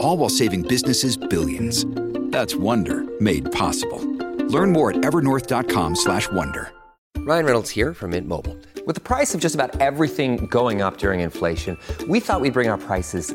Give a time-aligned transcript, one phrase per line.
[0.00, 1.84] All while saving businesses billions.
[2.32, 4.00] That's Wonder made possible.
[4.48, 6.72] Learn more at evernorth.com/wonder.
[7.18, 8.56] Ryan Reynolds here from Mint Mobile.
[8.86, 11.76] With the price of just about everything going up during inflation,
[12.08, 13.34] we thought we'd bring our prices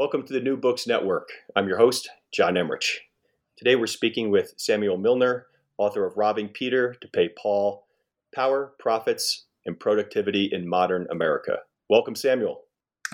[0.00, 1.28] Welcome to the New Books Network.
[1.54, 2.86] I'm your host, John Emmerich.
[3.58, 7.86] Today we're speaking with Samuel Milner, author of Robbing Peter to Pay Paul
[8.34, 11.58] Power, Profits, and Productivity in Modern America.
[11.90, 12.62] Welcome, Samuel.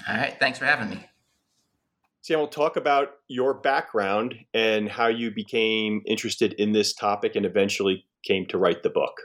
[0.09, 1.05] All right, thanks for having me.
[2.23, 8.05] Samuel, talk about your background and how you became interested in this topic and eventually
[8.23, 9.21] came to write the book.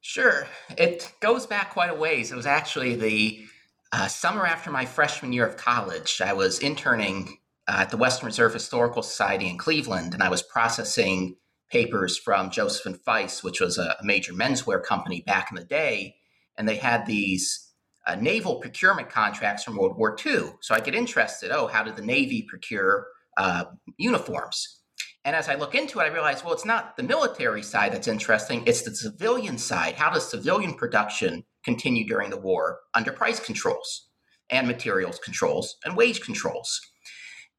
[0.00, 0.48] Sure.
[0.76, 2.32] It goes back quite a ways.
[2.32, 3.46] It was actually the
[3.94, 6.20] uh, summer after my freshman year of college.
[6.20, 10.42] I was interning uh, at the Western Reserve Historical Society in Cleveland, and I was
[10.42, 11.36] processing
[11.70, 16.16] papers from Joseph and Feiss, which was a major menswear company back in the day.
[16.58, 17.72] And they had these
[18.04, 20.54] uh, naval procurement contracts from World War II.
[20.60, 21.52] So I get interested.
[21.52, 23.06] Oh, how did the Navy procure
[23.36, 23.66] uh,
[23.96, 24.80] uniforms?
[25.24, 28.08] And as I look into it, I realize, well, it's not the military side that's
[28.08, 29.94] interesting, it's the civilian side.
[29.94, 34.08] How does civilian production continue during the war under price controls
[34.50, 36.80] and materials controls and wage controls?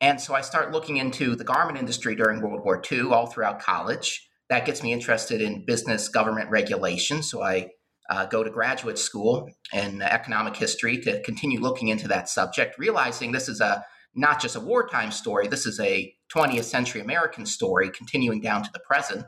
[0.01, 3.59] And so I start looking into the garment industry during World War II all throughout
[3.59, 4.27] college.
[4.49, 7.23] That gets me interested in business government regulation.
[7.23, 7.71] So I
[8.09, 13.31] uh, go to graduate school in economic history to continue looking into that subject, realizing
[13.31, 13.83] this is a
[14.13, 18.71] not just a wartime story, this is a 20th century American story continuing down to
[18.71, 19.25] the present.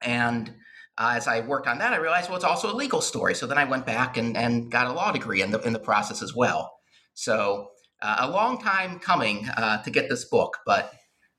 [0.00, 0.54] And
[0.96, 3.34] uh, as I worked on that, I realized, well, it's also a legal story.
[3.34, 5.78] So then I went back and, and got a law degree in the, in the
[5.78, 6.72] process as well.
[7.14, 7.68] So
[8.02, 10.92] uh, a long time coming uh, to get this book, but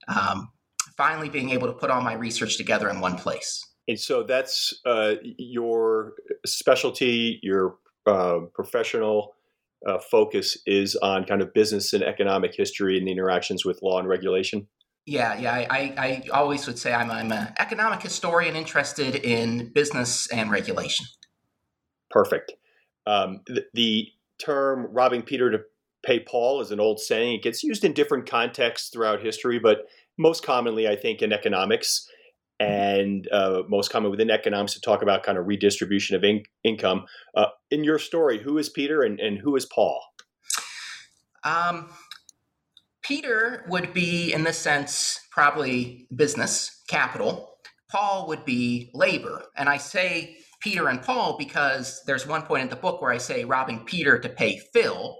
[0.08, 0.50] um,
[0.98, 3.62] finally being able to put all my research together in one place.
[3.88, 6.14] And so that's uh, your
[6.46, 9.36] specialty, your uh, professional
[9.88, 14.00] uh, focus is on kind of business and economic history and the interactions with law
[14.00, 14.68] and regulation.
[15.06, 15.54] Yeah, yeah.
[15.54, 20.50] I, I, I always would say I'm, I'm an economic historian interested in business and
[20.50, 21.06] regulation.
[22.10, 22.54] Perfect.
[23.06, 24.08] Um, the, the
[24.40, 25.60] term robbing Peter to
[26.04, 27.36] pay Paul is an old saying.
[27.36, 29.86] It gets used in different contexts throughout history, but
[30.18, 32.10] most commonly, I think, in economics
[32.60, 37.06] and uh, most common within economics to talk about kind of redistribution of in- income.
[37.36, 40.02] Uh, in your story, who is Peter and, and who is Paul?
[41.44, 41.90] Um,
[43.06, 47.58] Peter would be, in this sense, probably business, capital.
[47.92, 49.44] Paul would be labor.
[49.56, 53.20] And I say Peter and Paul because there's one point in the book where I
[53.20, 55.18] say robbing Peter to pay Phil,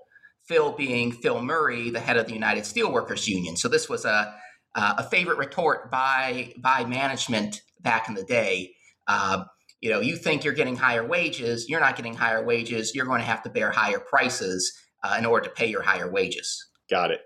[0.48, 3.56] Phil being Phil Murray, the head of the United Steelworkers Union.
[3.56, 4.34] So this was a
[4.74, 8.74] uh, a favorite retort by by management back in the day.
[9.08, 9.46] Uh,
[9.80, 12.94] you know, you think you're getting higher wages, you're not getting higher wages.
[12.96, 14.74] You're going to have to bear higher prices
[15.04, 16.66] uh, in order to pay your higher wages.
[16.90, 17.22] Got it.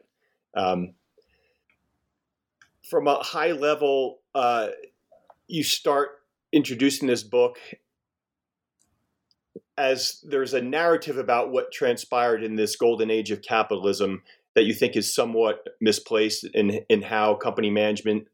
[0.56, 0.94] Um,
[2.90, 4.70] from a high level, uh,
[5.48, 6.10] you start
[6.52, 7.58] introducing this book
[9.78, 14.22] as there's a narrative about what transpired in this golden age of capitalism
[14.56, 18.28] that you think is somewhat misplaced in in how company management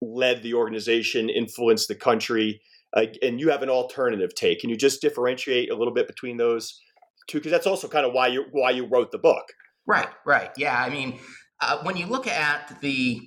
[0.00, 2.60] led the organization, influenced the country,
[2.96, 4.60] uh, and you have an alternative take.
[4.60, 6.80] Can you just differentiate a little bit between those
[7.28, 7.38] two?
[7.38, 9.52] Because that's also kind of why you why you wrote the book.
[9.86, 10.82] Right, right, yeah.
[10.82, 11.18] I mean,
[11.62, 13.20] uh, when you look at the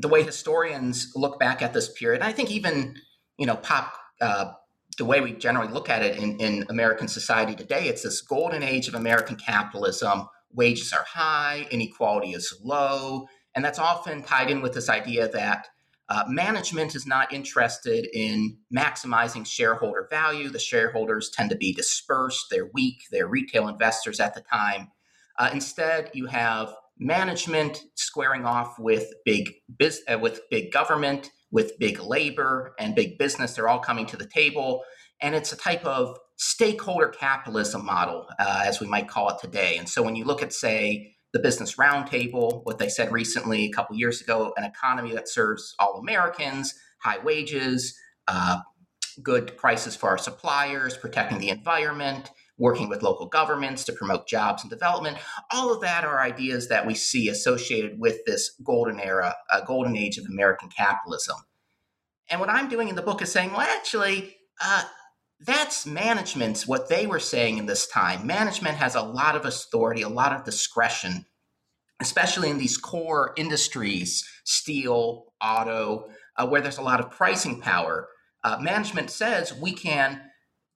[0.00, 2.96] the way historians look back at this period, I think even
[3.36, 4.52] you know pop uh,
[4.96, 8.62] the way we generally look at it in, in American society today, it's this golden
[8.62, 10.28] age of American capitalism.
[10.52, 15.68] Wages are high, inequality is low, and that's often tied in with this idea that
[16.08, 20.48] uh, management is not interested in maximizing shareholder value.
[20.48, 24.90] The shareholders tend to be dispersed, they're weak, they're retail investors at the time.
[25.38, 31.78] Uh, instead, you have management squaring off with big biz- uh, with big government, with
[31.78, 33.54] big labor and big business.
[33.54, 34.82] They're all coming to the table,
[35.20, 39.76] and it's a type of stakeholder capitalism model, uh, as we might call it today.
[39.76, 43.70] And so, when you look at, say, the Business Roundtable, what they said recently a
[43.70, 47.94] couple years ago, an economy that serves all Americans, high wages,
[48.28, 48.60] uh,
[49.22, 54.62] good prices for our suppliers, protecting the environment, working with local governments to promote jobs
[54.62, 55.16] and development.
[55.50, 59.96] All of that are ideas that we see associated with this golden era, a golden
[59.96, 61.36] age of American capitalism.
[62.28, 64.84] And what I'm doing in the book is saying, well, actually, uh,
[65.40, 68.26] that's management's what they were saying in this time.
[68.26, 71.26] Management has a lot of authority, a lot of discretion,
[72.00, 78.08] especially in these core industries, steel, auto, uh, where there's a lot of pricing power.
[78.42, 80.20] Uh, management says we can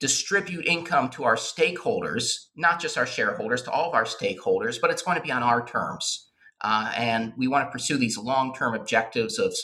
[0.02, 4.90] distribute income to our stakeholders, not just our shareholders, to all of our stakeholders, but
[4.90, 6.28] it's going to be on our terms.
[6.60, 9.54] Uh, and we want to pursue these long term objectives of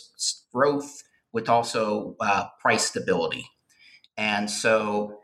[0.55, 1.03] growth
[1.33, 3.51] with also uh, price stability.
[4.17, 5.19] And so,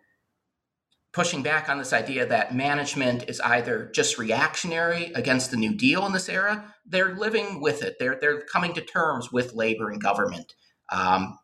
[1.12, 6.04] pushing back on this idea that management is either just reactionary against the New Deal
[6.06, 7.94] in this era, they're living with it.
[8.00, 10.54] They're, they're coming to terms with labor and government.
[10.90, 11.38] Um,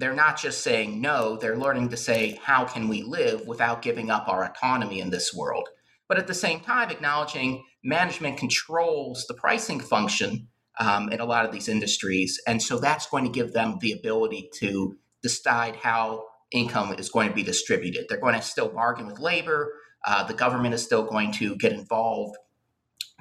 [0.00, 4.10] they're not just saying no, they're learning to say, how can we live without giving
[4.10, 5.68] up our autonomy in this world?
[6.08, 10.48] But at the same time, acknowledging management controls the pricing function
[10.78, 12.40] um, in a lot of these industries.
[12.46, 17.28] And so that's going to give them the ability to decide how income is going
[17.28, 18.06] to be distributed.
[18.08, 19.74] They're going to still bargain with labor.
[20.04, 22.36] Uh, the government is still going to get involved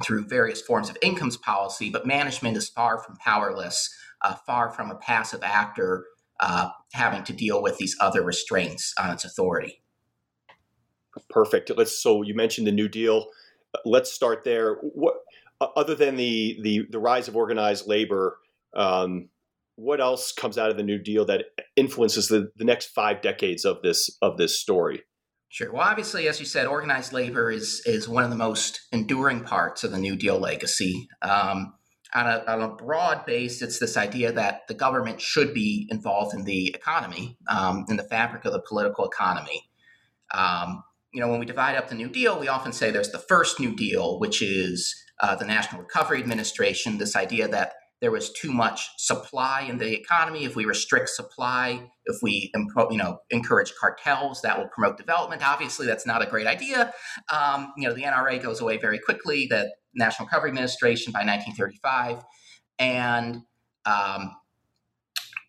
[0.01, 4.89] through various forms of incomes policy, but management is far from powerless, uh, far from
[4.89, 6.05] a passive actor
[6.39, 9.81] uh, having to deal with these other restraints on its authority.
[11.29, 11.71] Perfect.
[11.75, 12.01] Let's.
[12.01, 13.27] So you mentioned the New Deal.
[13.85, 14.75] Let's start there.
[14.75, 15.15] What
[15.59, 18.37] other than the the, the rise of organized labor?
[18.75, 19.29] Um,
[19.75, 21.45] what else comes out of the New Deal that
[21.75, 25.03] influences the, the next five decades of this of this story?
[25.49, 25.71] Sure.
[25.71, 29.83] Well, obviously, as you said, organized labor is is one of the most enduring parts
[29.83, 31.07] of the New Deal legacy.
[31.21, 31.73] Um,
[32.13, 36.33] on a, on a broad base, it's this idea that the government should be involved
[36.33, 39.69] in the economy, um, in the fabric of the political economy.
[40.33, 43.19] Um, you know, when we divide up the New Deal, we often say there's the
[43.19, 48.31] first New Deal, which is uh, the National Recovery Administration, this idea that there was
[48.31, 50.45] too much supply in the economy.
[50.45, 55.47] If we restrict supply, if we you know encourage cartels, that will promote development.
[55.47, 56.93] Obviously, that's not a great idea.
[57.31, 59.47] Um, you know, the NRA goes away very quickly.
[59.49, 62.23] The National Recovery Administration by 1935,
[62.77, 63.41] and
[63.85, 64.35] um,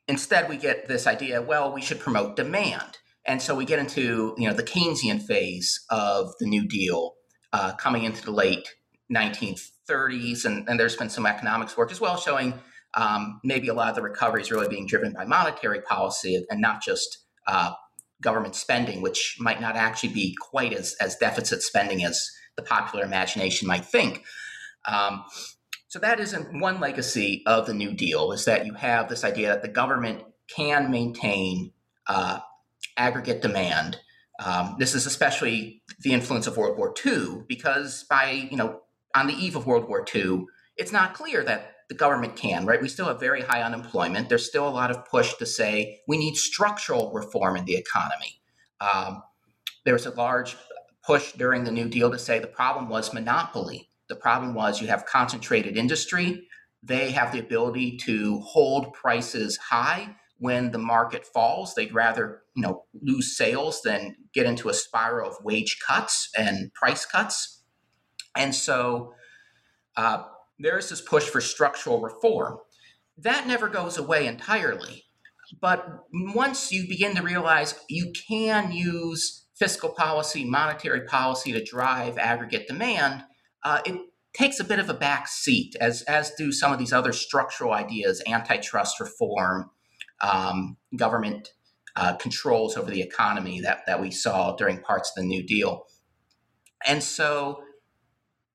[0.09, 1.41] instead we get this idea.
[1.41, 5.85] Well, we should promote demand, and so we get into you know the Keynesian phase
[5.91, 7.15] of the New Deal,
[7.53, 8.69] uh, coming into the late
[9.13, 12.55] 19th 30s, and, and there's been some economics work as well showing
[12.95, 16.61] um, maybe a lot of the recovery is really being driven by monetary policy and
[16.61, 17.73] not just uh,
[18.21, 23.05] government spending, which might not actually be quite as, as deficit spending as the popular
[23.05, 24.25] imagination might think.
[24.87, 25.25] Um,
[25.89, 29.49] so that is one legacy of the New Deal is that you have this idea
[29.49, 31.73] that the government can maintain
[32.07, 32.41] uh,
[32.97, 33.99] aggregate demand.
[34.45, 38.81] Um, this is especially the influence of World War II because by you know
[39.15, 42.81] on the eve of World War II, it's not clear that the government can, right?
[42.81, 44.29] We still have very high unemployment.
[44.29, 48.41] There's still a lot of push to say we need structural reform in the economy.
[48.81, 49.23] Um,
[49.85, 50.57] there was a large
[51.05, 53.91] push during the New Deal to say the problem was monopoly.
[54.09, 56.47] The problem was you have concentrated industry.
[56.83, 61.75] They have the ability to hold prices high when the market falls.
[61.75, 66.73] They'd rather, you know, lose sales than get into a spiral of wage cuts and
[66.75, 67.60] price cuts.
[68.37, 69.15] And so
[69.97, 70.25] uh,
[70.59, 72.59] there is this push for structural reform.
[73.19, 75.05] That never goes away entirely.
[75.61, 82.19] But once you begin to realize you can use fiscal policy, monetary policy to drive
[82.19, 83.25] aggregate demand,
[83.65, 84.01] uh, it
[84.33, 87.73] takes a bit of a back seat, as, as do some of these other structural
[87.73, 89.71] ideas antitrust reform,
[90.21, 91.49] um, government
[91.97, 95.85] uh, controls over the economy that, that we saw during parts of the New Deal.
[96.87, 97.63] And so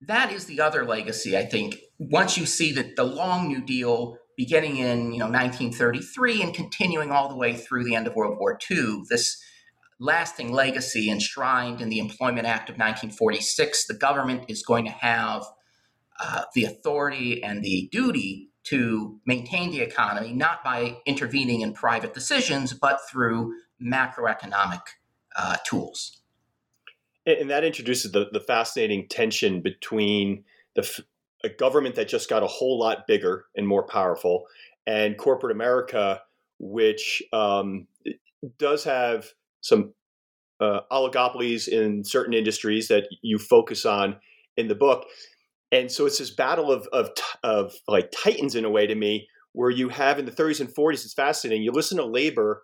[0.02, 1.78] that is the other legacy, I think.
[1.98, 7.12] Once you see that the long New Deal beginning in you know 1933 and continuing
[7.12, 9.42] all the way through the end of World War II, this
[10.00, 13.88] lasting legacy enshrined in the Employment Act of 1946.
[13.88, 15.46] The government is going to have
[16.20, 22.14] uh, the authority and the duty to maintain the economy, not by intervening in private
[22.14, 24.82] decisions, but through macroeconomic
[25.36, 26.22] uh, tools.
[27.26, 30.44] And that introduces the, the fascinating tension between
[30.76, 31.04] the
[31.44, 34.46] a government that just got a whole lot bigger and more powerful,
[34.88, 36.22] and corporate America,
[36.60, 37.88] which um,
[38.58, 39.28] does have
[39.62, 39.94] some
[40.60, 44.18] uh, oligopolies in certain industries that you focus on
[44.58, 45.06] in the book.
[45.72, 47.10] And so it's this battle of, of,
[47.44, 50.70] of like titans in a way to me, where you have in the 30s and
[50.70, 51.64] 40s, it's fascinating.
[51.64, 52.64] You listen to labor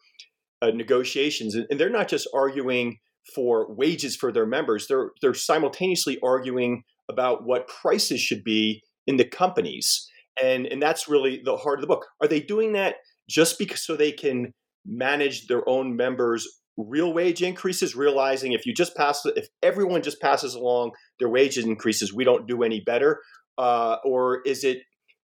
[0.62, 3.00] uh, negotiations, and, and they're not just arguing
[3.36, 9.18] for wages for their members, they're, they're simultaneously arguing about what prices should be in
[9.18, 10.10] the companies.
[10.42, 12.06] And, and that's really the heart of the book.
[12.22, 12.96] Are they doing that
[13.30, 14.54] just because so they can
[14.86, 16.48] manage their own members'
[16.78, 21.58] real wage increases, realizing if you just pass, if everyone just passes along their wage
[21.58, 23.20] increases, we don't do any better?
[23.58, 24.80] Uh, or is it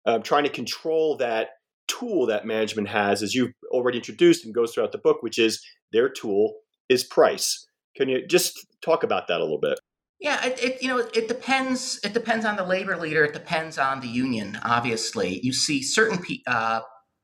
[0.07, 1.49] uh, trying to control that
[1.87, 5.63] tool that management has, as you've already introduced and goes throughout the book, which is
[5.93, 6.55] their tool
[6.89, 7.67] is price?
[7.97, 9.79] Can you just talk about that a little bit?
[10.21, 12.01] Yeah, it, it, you know it depends.
[12.03, 13.25] It depends on the labor leader.
[13.25, 14.59] It depends on the union.
[14.65, 16.81] Obviously, you see certain uh,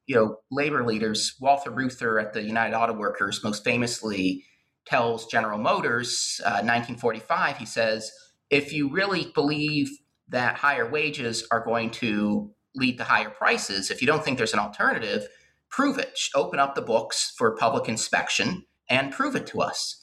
[0.06, 1.34] you know labor leaders.
[1.40, 4.44] Walter Reuther at the United Auto Workers most famously
[4.86, 7.56] tells General Motors, uh, 1945.
[7.58, 8.10] He says,
[8.50, 9.88] if you really believe
[10.28, 14.52] that higher wages are going to lead to higher prices, if you don't think there's
[14.52, 15.28] an alternative,
[15.70, 16.18] prove it.
[16.34, 19.99] Open up the books for public inspection and prove it to us.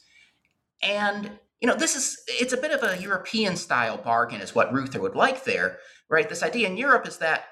[0.82, 4.72] And you know, this is it's a bit of a European style bargain, is what
[4.72, 6.28] Reuther would like there, right?
[6.28, 7.44] This idea in Europe is that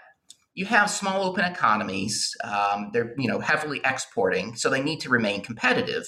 [0.55, 5.09] you have small open economies; um, they're you know heavily exporting, so they need to
[5.09, 6.07] remain competitive.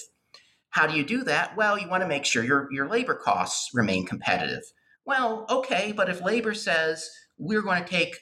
[0.69, 1.57] How do you do that?
[1.57, 4.63] Well, you want to make sure your your labor costs remain competitive.
[5.05, 8.15] Well, okay, but if labor says we're going to take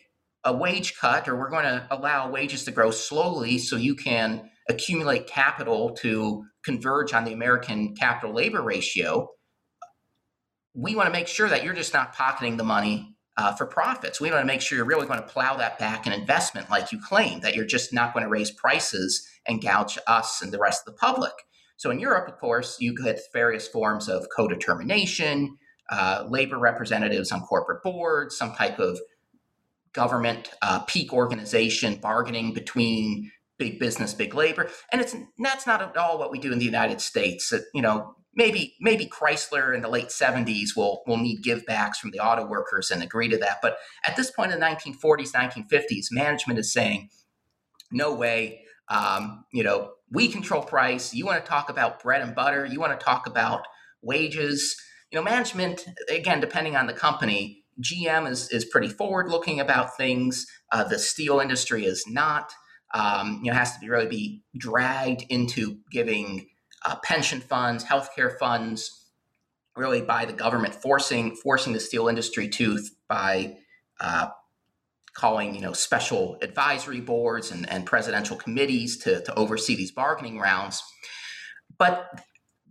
[0.43, 4.49] a wage cut or we're going to allow wages to grow slowly so you can
[4.69, 9.29] accumulate capital to converge on the American capital labor ratio,
[10.73, 14.19] we want to make sure that you're just not pocketing the money uh, for profits.
[14.19, 16.91] We want to make sure you're really going to plow that back in investment, like
[16.91, 20.59] you claim, that you're just not going to raise prices and gouge us and the
[20.59, 21.33] rest of the public.
[21.77, 25.57] So in Europe, of course, you get various forms of co-determination,
[25.89, 28.99] uh, labor representatives on corporate boards, some type of
[29.93, 35.97] government uh, peak organization bargaining between big business, big labor, and it's that's not at
[35.97, 37.53] all what we do in the United States.
[37.73, 42.19] you know, maybe maybe Chrysler in the late 70s will will need givebacks from the
[42.19, 43.57] auto workers and agree to that.
[43.61, 47.09] But at this point in the 1940s, 1950s, management is saying,
[47.91, 48.63] no way.
[48.89, 51.13] Um, you know, we control price.
[51.13, 52.65] You want to talk about bread and butter.
[52.65, 53.61] You want to talk about
[54.01, 54.77] wages.
[55.11, 57.63] You know, management again, depending on the company.
[57.81, 60.47] GM is is pretty forward looking about things.
[60.71, 62.51] Uh, the steel industry is not.
[62.93, 66.47] Um, you know, has to be really be dragged into giving
[66.85, 69.07] uh, pension funds, healthcare funds,
[69.75, 73.57] really by the government forcing forcing the steel industry to by
[73.99, 74.27] uh,
[75.13, 80.39] calling you know special advisory boards and, and presidential committees to, to oversee these bargaining
[80.39, 80.83] rounds.
[81.77, 82.09] But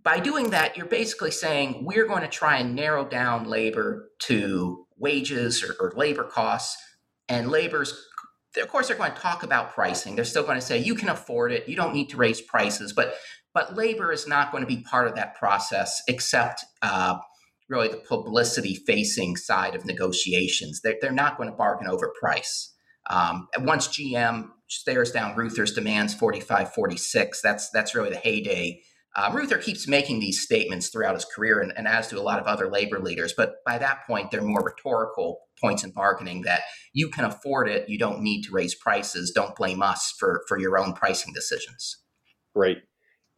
[0.03, 4.87] by doing that, you're basically saying we're going to try and narrow down labor to
[4.97, 6.77] wages or, or labor costs,
[7.29, 8.07] and labor's
[8.57, 10.17] of course they're going to talk about pricing.
[10.17, 12.93] They're still going to say you can afford it, you don't need to raise prices,
[12.93, 13.17] but
[13.57, 17.17] but labor is not going to be part of that process, except uh,
[17.71, 20.83] really the publicity facing side of negotiations.
[20.83, 22.75] They're, they're not going to bargain over price.
[23.09, 28.83] Um, once GM stares down Reuther's demands 45 46, that's, that's really the heyday.
[29.17, 32.39] Uh, Reuther keeps making these statements throughout his career, and, and as do a lot
[32.39, 33.33] of other labor leaders.
[33.35, 36.61] But by that point, they're more rhetorical points in bargaining that
[36.93, 40.59] you can afford it, you don't need to raise prices, don't blame us for, for
[40.59, 41.99] your own pricing decisions.
[42.55, 42.79] Right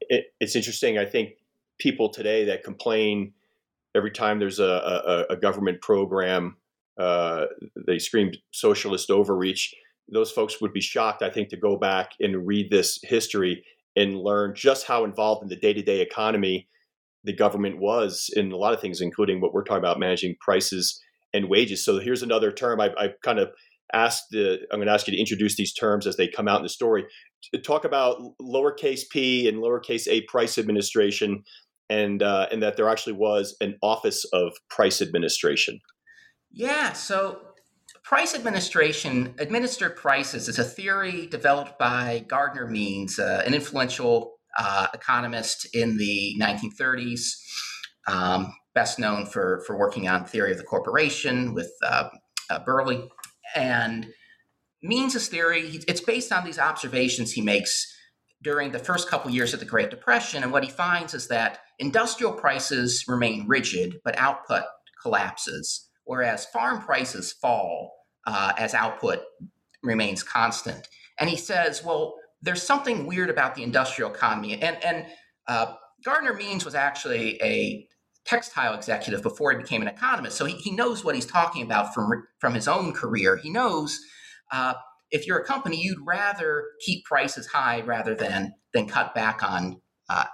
[0.00, 0.98] it, it's interesting.
[0.98, 1.30] I think
[1.78, 3.32] people today that complain
[3.94, 4.64] every time there's a,
[5.28, 6.56] a, a government program,
[6.98, 7.46] uh,
[7.86, 9.74] they scream socialist overreach.
[10.10, 13.64] Those folks would be shocked, I think, to go back and read this history
[13.98, 16.68] and learn just how involved in the day to day economy
[17.24, 21.02] the government was in a lot of things, including what we're talking about managing prices
[21.34, 21.84] and wages.
[21.84, 23.48] So here's another term I've, I've kind of
[23.92, 26.58] asked the, I'm going to ask you to introduce these terms as they come out
[26.58, 27.04] in the story.
[27.64, 31.42] Talk about lowercase p and lowercase a price administration,
[31.90, 35.80] and uh, and that there actually was an office of price administration.
[36.50, 37.40] Yeah, so
[38.08, 44.86] price administration, administered prices, is a theory developed by Gardner Means, uh, an influential uh,
[44.94, 47.34] economist in the 1930s,
[48.06, 52.08] um, best known for, for working on theory of the corporation with uh,
[52.48, 53.08] uh, Berle.
[53.54, 54.06] And
[54.82, 57.94] Means' theory, it's based on these observations he makes
[58.42, 60.42] during the first couple years of the Great Depression.
[60.42, 64.62] And what he finds is that industrial prices remain rigid, but output
[65.02, 67.97] collapses, whereas farm prices fall
[68.28, 69.20] uh, as output
[69.82, 70.86] remains constant.
[71.18, 74.52] And he says, well, there's something weird about the industrial economy.
[74.60, 75.06] And, and
[75.46, 77.88] uh, Gardner Means was actually a
[78.26, 80.36] textile executive before he became an economist.
[80.36, 83.36] So he, he knows what he's talking about from, from his own career.
[83.36, 83.98] He knows
[84.52, 84.74] uh,
[85.10, 89.80] if you're a company, you'd rather keep prices high rather than, than cut back on
[90.10, 90.26] uh,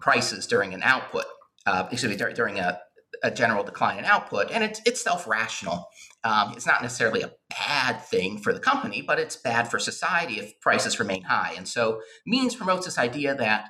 [0.00, 1.24] prices during an output,
[1.66, 2.78] uh, excuse me, during a,
[3.24, 4.52] a general decline in output.
[4.52, 5.88] And it's, it's self rational.
[6.24, 10.40] Um, it's not necessarily a bad thing for the company, but it's bad for society
[10.40, 11.52] if prices remain high.
[11.56, 13.68] And so Means promotes this idea that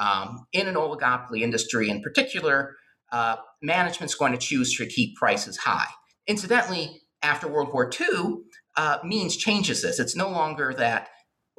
[0.00, 2.74] um, in an oligopoly industry in particular,
[3.12, 5.86] uh, management's going to choose to keep prices high.
[6.26, 8.38] Incidentally, after World War II,
[8.76, 10.00] uh, Means changes this.
[10.00, 11.08] It's no longer that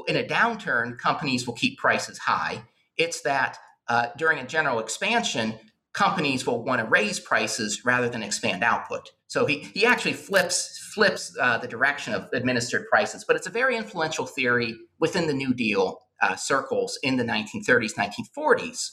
[0.08, 2.64] in a downturn, companies will keep prices high.
[2.98, 5.56] It's that uh, during a general expansion,
[5.94, 9.12] companies will want to raise prices rather than expand output.
[9.36, 13.50] So he, he actually flips flips uh, the direction of administered prices, but it's a
[13.50, 18.92] very influential theory within the New Deal uh, circles in the 1930s, 1940s.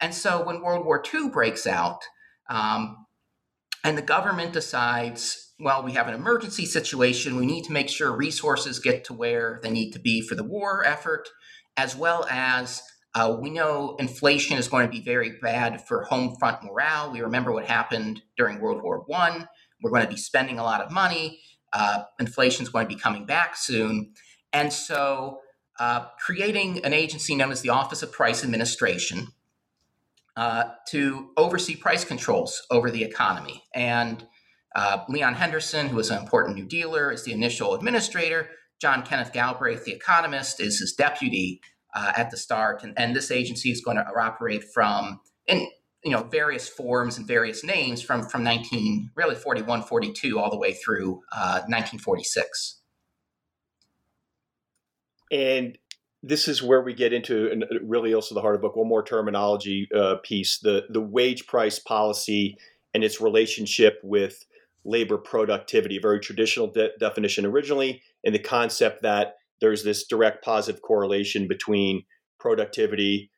[0.00, 2.00] And so when World War II breaks out,
[2.50, 3.06] um,
[3.84, 8.10] and the government decides, well, we have an emergency situation, we need to make sure
[8.10, 11.28] resources get to where they need to be for the war effort,
[11.76, 12.82] as well as
[13.14, 17.12] uh, we know inflation is going to be very bad for home front morale.
[17.12, 19.46] We remember what happened during World War One.
[19.82, 21.40] We're going to be spending a lot of money.
[21.72, 24.12] Uh, inflation is going to be coming back soon,
[24.52, 25.40] and so
[25.78, 29.28] uh, creating an agency known as the Office of Price Administration
[30.36, 33.62] uh, to oversee price controls over the economy.
[33.74, 34.26] And
[34.74, 38.50] uh, Leon Henderson, who is an important New Dealer, is the initial administrator.
[38.80, 41.62] John Kenneth Galbraith, the economist, is his deputy
[41.94, 45.66] uh, at the start, and, and, this agency is going to operate from in
[46.06, 50.58] you know various forms and various names from from 19 really 41 42 all the
[50.58, 52.80] way through uh, 1946
[55.32, 55.76] and
[56.22, 58.88] this is where we get into and really also the heart of the book one
[58.88, 62.56] more terminology uh, piece the the wage price policy
[62.94, 64.46] and its relationship with
[64.84, 70.44] labor productivity a very traditional de- definition originally and the concept that there's this direct
[70.44, 72.04] positive correlation between
[72.38, 73.30] productivity,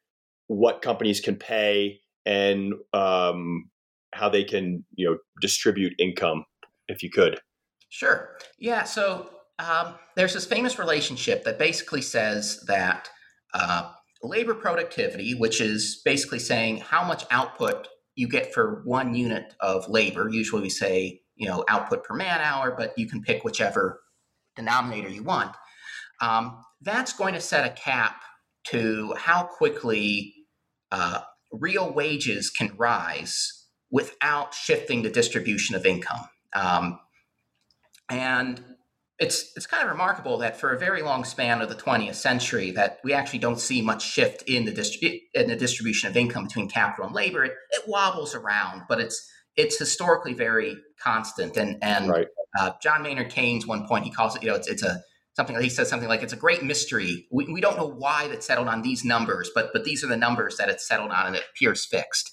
[0.49, 3.69] what companies can pay, and um,
[4.15, 6.45] how they can you know distribute income.
[6.89, 7.41] If you could,
[7.89, 8.85] sure, yeah.
[8.85, 13.09] So um, there's this famous relationship that basically says that
[13.53, 13.91] uh,
[14.23, 19.89] labor productivity, which is basically saying how much output you get for one unit of
[19.89, 20.29] labor.
[20.29, 24.01] Usually we say you know output per man hour, but you can pick whichever
[24.55, 25.55] denominator you want
[26.21, 28.23] um, that's going to set a cap
[28.65, 30.35] to how quickly
[30.91, 31.21] uh,
[31.53, 36.29] real wages can rise without shifting the distribution of income.
[36.55, 37.01] Um,
[38.11, 38.63] and
[39.19, 42.71] it's it's kind of remarkable that for a very long span of the 20th century
[42.71, 46.45] that we actually don't see much shift in the distri- in the distribution of income
[46.45, 47.45] between capital and labor.
[47.45, 51.57] It, it wobbles around, but it's it's historically very constant.
[51.57, 52.29] And and right.
[52.59, 55.03] uh, John Maynard Keynes, one point he calls it, you know, it's it's a
[55.39, 57.27] something he says something like it's a great mystery.
[57.31, 60.17] We, we don't know why that settled on these numbers but but these are the
[60.17, 62.33] numbers that it's settled on and it appears fixed.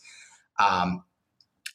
[0.60, 1.04] Um,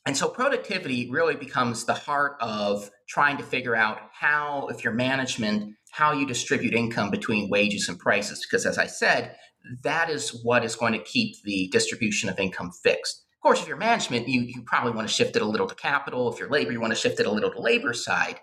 [0.07, 4.93] and so productivity really becomes the heart of trying to figure out how if your
[4.93, 9.37] management how you distribute income between wages and prices because as i said
[9.83, 13.25] that is what is going to keep the distribution of income fixed.
[13.39, 15.75] Of course if you're management you, you probably want to shift it a little to
[15.75, 16.33] capital.
[16.33, 18.39] If you're labor you want to shift it a little to labor side.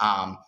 [0.00, 0.38] Um,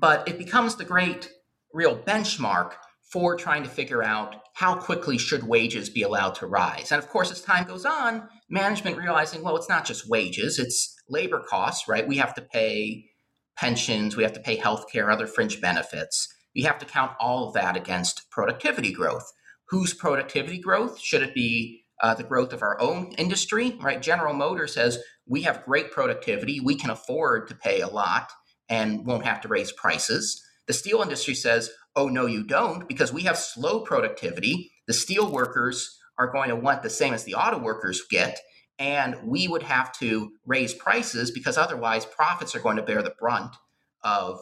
[0.00, 1.30] but it becomes the great
[1.72, 2.72] real benchmark
[3.12, 6.90] for trying to figure out how quickly should wages be allowed to rise.
[6.90, 10.94] And of course, as time goes on, management realizing, well, it's not just wages, it's
[11.08, 12.06] labor costs, right?
[12.06, 13.10] We have to pay
[13.56, 16.28] pensions, we have to pay health care, other fringe benefits.
[16.54, 19.30] We have to count all of that against productivity growth.
[19.68, 21.00] Whose productivity growth?
[21.00, 24.02] Should it be uh, the growth of our own industry, right?
[24.02, 28.30] General Motors says we have great productivity, we can afford to pay a lot
[28.68, 30.42] and won't have to raise prices.
[30.66, 34.72] The steel industry says, oh, no, you don't, because we have slow productivity.
[34.86, 38.40] The steel workers are going to want the same as the auto workers get.
[38.78, 43.14] And we would have to raise prices because otherwise profits are going to bear the
[43.18, 43.54] brunt
[44.02, 44.40] of,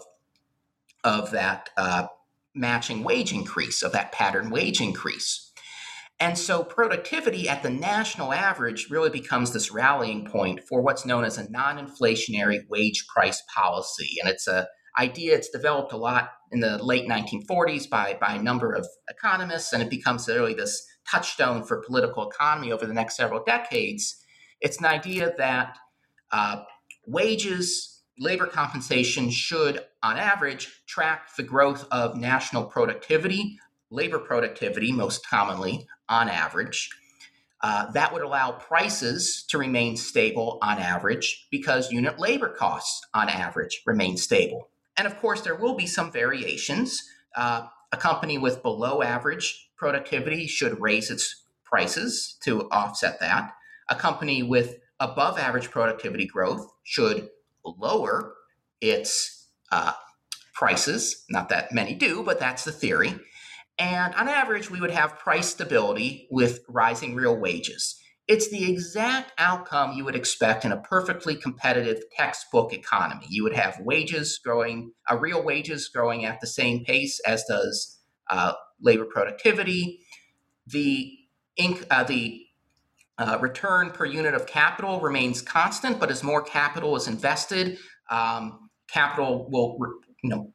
[1.05, 2.07] of that uh,
[2.55, 5.52] matching wage increase, of that pattern wage increase.
[6.23, 11.25] And so productivity at the national average really becomes this rallying point for what's known
[11.25, 14.19] as a non-inflationary wage price policy.
[14.23, 18.43] And it's a idea it's developed a lot in the late 1940s by, by a
[18.43, 23.17] number of economists, and it becomes really this touchstone for political economy over the next
[23.17, 24.15] several decades.
[24.61, 25.77] It's an idea that
[26.31, 26.63] uh,
[27.05, 33.59] wages, labor compensation should, on average, track the growth of national productivity,
[33.93, 36.91] labor productivity, most commonly, on average.
[37.63, 43.29] Uh, that would allow prices to remain stable on average because unit labor costs on
[43.29, 44.69] average remain stable.
[44.97, 47.01] And of course, there will be some variations.
[47.37, 53.53] Uh, a company with below average productivity should raise its prices to offset that.
[53.89, 57.29] A company with above average productivity growth should
[57.65, 58.35] lower
[58.81, 59.93] its uh,
[60.53, 61.25] prices.
[61.31, 63.15] Not that many do, but that's the theory.
[63.79, 67.99] And on average, we would have price stability with rising real wages.
[68.29, 73.27] It's the exact outcome you would expect in a perfectly competitive textbook economy.
[73.29, 77.99] You would have wages growing, uh, real wages growing at the same pace as does
[78.31, 80.01] uh, labor productivity.
[80.67, 81.19] The
[81.59, 82.47] inc- uh, the
[83.19, 87.79] uh, return per unit of capital remains constant, but as more capital is invested,
[88.11, 89.77] um, capital will,
[90.23, 90.53] you know,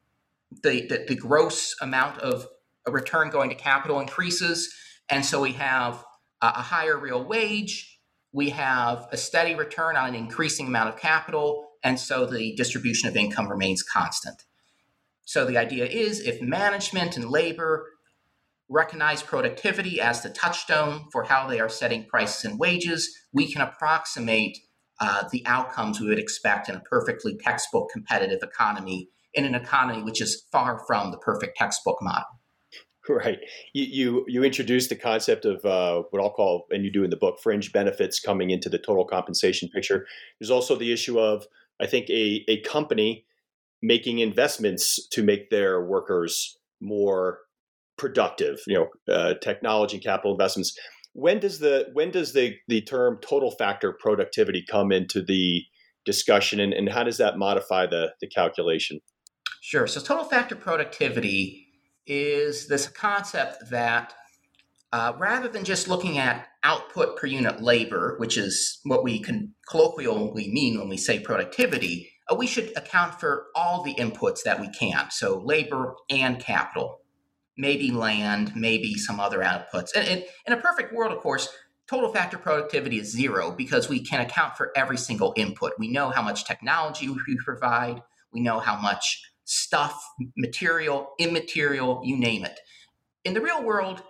[0.64, 2.48] the, the, the gross amount of
[2.88, 4.74] a return going to capital increases.
[5.10, 6.04] And so we have
[6.42, 8.00] a higher real wage,
[8.32, 13.10] we have a steady return on an increasing amount of capital, and so the distribution
[13.10, 14.44] of income remains constant.
[15.26, 17.86] So the idea is if management and labor
[18.70, 23.62] recognize productivity as the touchstone for how they are setting prices and wages, we can
[23.62, 24.58] approximate
[25.00, 30.04] uh, the outcomes we would expect in a perfectly textbook competitive economy, in an economy
[30.04, 32.37] which is far from the perfect textbook model.
[33.18, 33.40] Right.
[33.74, 37.10] You you, you introduced the concept of uh, what I'll call, and you do in
[37.10, 40.06] the book, fringe benefits coming into the total compensation picture.
[40.40, 41.46] There's also the issue of,
[41.82, 43.26] I think, a, a company
[43.82, 47.40] making investments to make their workers more
[47.98, 48.60] productive.
[48.68, 50.78] You know, uh, technology capital investments.
[51.14, 55.64] When does the when does the the term total factor productivity come into the
[56.06, 59.00] discussion, and, and how does that modify the the calculation?
[59.62, 59.88] Sure.
[59.88, 61.67] So total factor productivity
[62.08, 64.14] is this concept that
[64.94, 69.54] uh, rather than just looking at output per unit labor, which is what we can
[69.70, 74.60] colloquially mean when we say productivity, uh, we should account for all the inputs that
[74.60, 75.12] we can.
[75.12, 77.02] So labor and capital,
[77.58, 79.90] maybe land, maybe some other outputs.
[79.96, 81.50] And, and in a perfect world, of course,
[81.90, 85.74] total factor productivity is zero because we can account for every single input.
[85.78, 88.02] We know how much technology we provide.
[88.32, 90.04] We know how much stuff,
[90.36, 92.60] material, immaterial, you name it.
[93.24, 94.04] In the real world,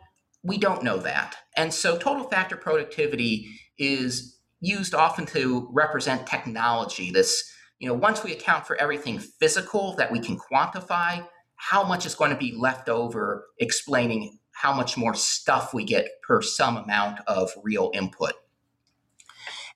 [0.43, 1.35] we don't know that.
[1.55, 3.47] And so total factor productivity
[3.77, 7.11] is used often to represent technology.
[7.11, 12.05] This, you know, once we account for everything physical that we can quantify, how much
[12.05, 16.77] is going to be left over explaining how much more stuff we get per some
[16.77, 18.33] amount of real input.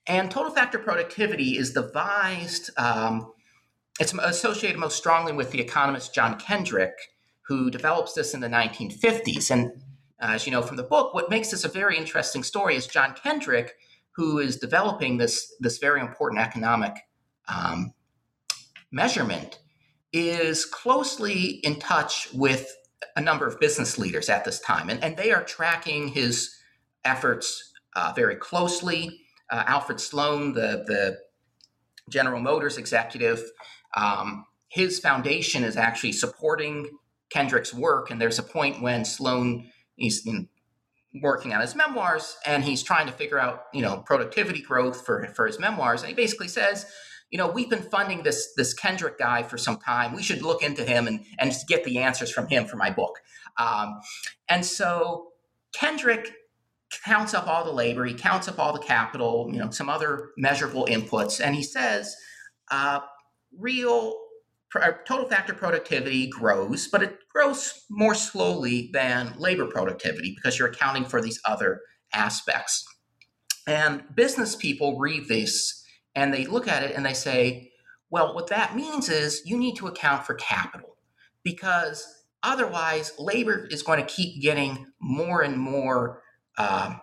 [0.08, 3.32] And total factor productivity is devised um,
[4.00, 6.94] it's associated most strongly with the economist John Kendrick,
[7.42, 9.50] who develops this in the 1950s.
[9.50, 9.72] And
[10.20, 12.86] uh, as you know from the book, what makes this a very interesting story is
[12.86, 13.74] John Kendrick,
[14.12, 16.94] who is developing this, this very important economic
[17.48, 17.92] um,
[18.90, 19.58] measurement,
[20.12, 22.74] is closely in touch with
[23.16, 24.88] a number of business leaders at this time.
[24.88, 26.54] And, and they are tracking his
[27.04, 29.20] efforts uh, very closely.
[29.50, 31.18] Uh, Alfred Sloan, the, the
[32.08, 33.42] General Motors executive,
[33.96, 36.98] um, his foundation is actually supporting
[37.30, 40.48] Kendrick's work, and there's a point when Sloan is in,
[41.22, 45.26] working on his memoirs, and he's trying to figure out, you know, productivity growth for
[45.34, 46.86] for his memoirs, and he basically says,
[47.30, 50.14] you know, we've been funding this this Kendrick guy for some time.
[50.14, 53.18] We should look into him and and get the answers from him for my book.
[53.58, 54.00] Um,
[54.48, 55.28] and so
[55.74, 56.32] Kendrick
[57.04, 60.30] counts up all the labor, he counts up all the capital, you know, some other
[60.36, 62.14] measurable inputs, and he says,
[62.70, 63.00] uh,
[63.58, 64.14] real
[64.74, 70.68] uh, total factor productivity grows, but it grows more slowly than labor productivity because you're
[70.68, 71.80] accounting for these other
[72.14, 72.84] aspects.
[73.66, 75.84] And business people read this
[76.14, 77.70] and they look at it and they say,
[78.10, 80.96] well, what that means is you need to account for capital
[81.42, 82.06] because
[82.42, 86.22] otherwise labor is going to keep getting more and more
[86.58, 86.94] uh,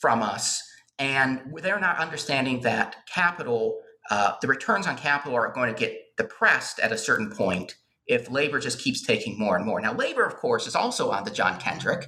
[0.00, 0.62] from us.
[0.98, 6.16] And they're not understanding that capital uh, the returns on capital are going to get
[6.16, 9.80] depressed at a certain point if labor just keeps taking more and more.
[9.80, 12.06] Now, labor, of course, is also on the John Kendrick.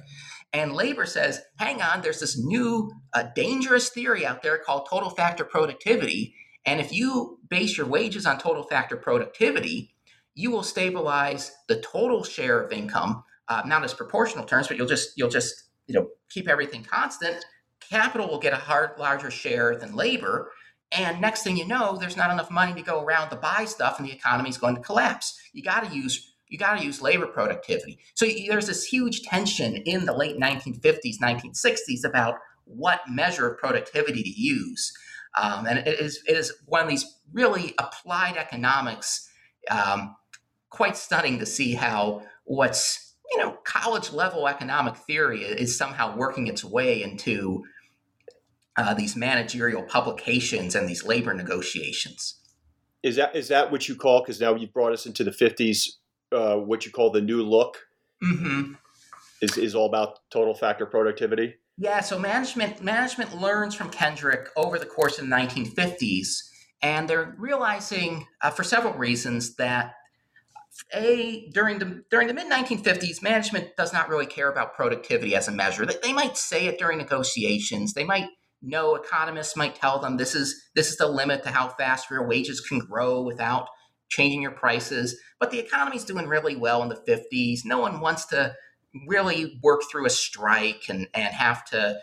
[0.53, 5.09] And labor says, hang on, there's this new uh, dangerous theory out there called total
[5.09, 6.35] factor productivity.
[6.65, 9.93] And if you base your wages on total factor productivity,
[10.35, 14.87] you will stabilize the total share of income, uh, not as proportional terms, but you'll
[14.87, 17.43] just you'll just you know keep everything constant.
[17.79, 20.51] Capital will get a hard, larger share than labor,
[20.91, 23.99] and next thing you know, there's not enough money to go around to buy stuff,
[23.99, 25.39] and the economy is going to collapse.
[25.53, 27.99] You got to use you got to use labor productivity.
[28.15, 34.23] So there's this huge tension in the late 1950s, 1960s about what measure of productivity
[34.23, 34.93] to use.
[35.35, 39.29] Um, and it is, it is one of these really applied economics,
[39.69, 40.15] um,
[40.69, 46.47] quite stunning to see how what's, you know, college level economic theory is somehow working
[46.47, 47.63] its way into
[48.77, 52.35] uh, these managerial publications and these labor negotiations.
[53.03, 54.21] Is that is that what you call?
[54.21, 55.97] Because now you've brought us into the fifties.
[56.31, 57.77] Uh, what you call the new look
[58.23, 58.73] mm-hmm.
[59.41, 61.55] is is all about total factor productivity.
[61.77, 62.01] Yeah.
[62.01, 66.39] So management management learns from Kendrick over the course of the 1950s,
[66.81, 69.93] and they're realizing uh, for several reasons that
[70.93, 75.47] a during the during the mid 1950s management does not really care about productivity as
[75.47, 78.27] a measure they, they might say it during negotiations they might
[78.61, 82.25] no economists might tell them this is this is the limit to how fast real
[82.25, 83.67] wages can grow without
[84.09, 85.19] changing your prices.
[85.39, 87.59] But the economy's doing really well in the 50s.
[87.65, 88.55] No one wants to
[89.07, 91.99] really work through a strike and, and have to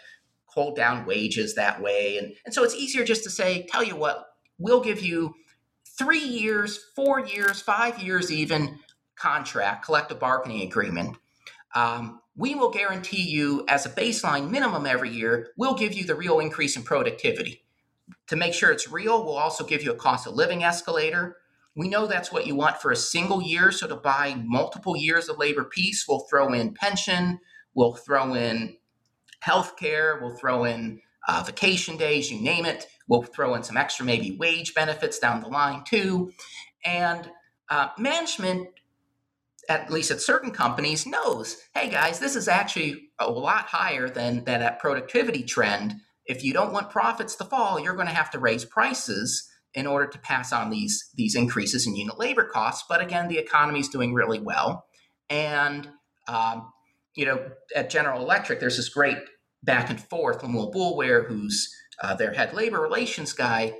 [0.46, 2.18] hold down wages that way.
[2.18, 4.24] And, and so it's easier just to say, tell you what,
[4.58, 5.34] we'll give you
[5.98, 8.78] three years, four years, five years even
[9.16, 11.16] contract, collective bargaining agreement.
[11.74, 16.14] Um, we will guarantee you as a baseline minimum every year, we'll give you the
[16.14, 17.64] real increase in productivity.
[18.28, 21.36] To make sure it's real, we'll also give you a cost of living escalator.
[21.76, 23.70] We know that's what you want for a single year.
[23.72, 27.40] So to buy multiple years of labor peace, we'll throw in pension,
[27.74, 28.76] we'll throw in
[29.40, 32.86] health care, we'll throw in uh, vacation days, you name it.
[33.08, 36.32] We'll throw in some extra maybe wage benefits down the line too.
[36.84, 37.30] And
[37.68, 38.68] uh, management
[39.68, 44.44] at least at certain companies, knows, hey guys, this is actually a lot higher than,
[44.44, 45.94] than that productivity trend.
[46.27, 49.87] If you don't want profits to fall, you're going to have to raise prices in
[49.87, 52.85] order to pass on these, these increases in unit labor costs.
[52.88, 54.87] But again, the economy is doing really well.
[55.29, 55.88] And,
[56.29, 56.72] um,
[57.14, 59.18] you know, at General Electric, there's this great
[59.62, 60.42] back and forth.
[60.42, 63.74] Lemuel Boulware, who's uh, their head labor relations guy,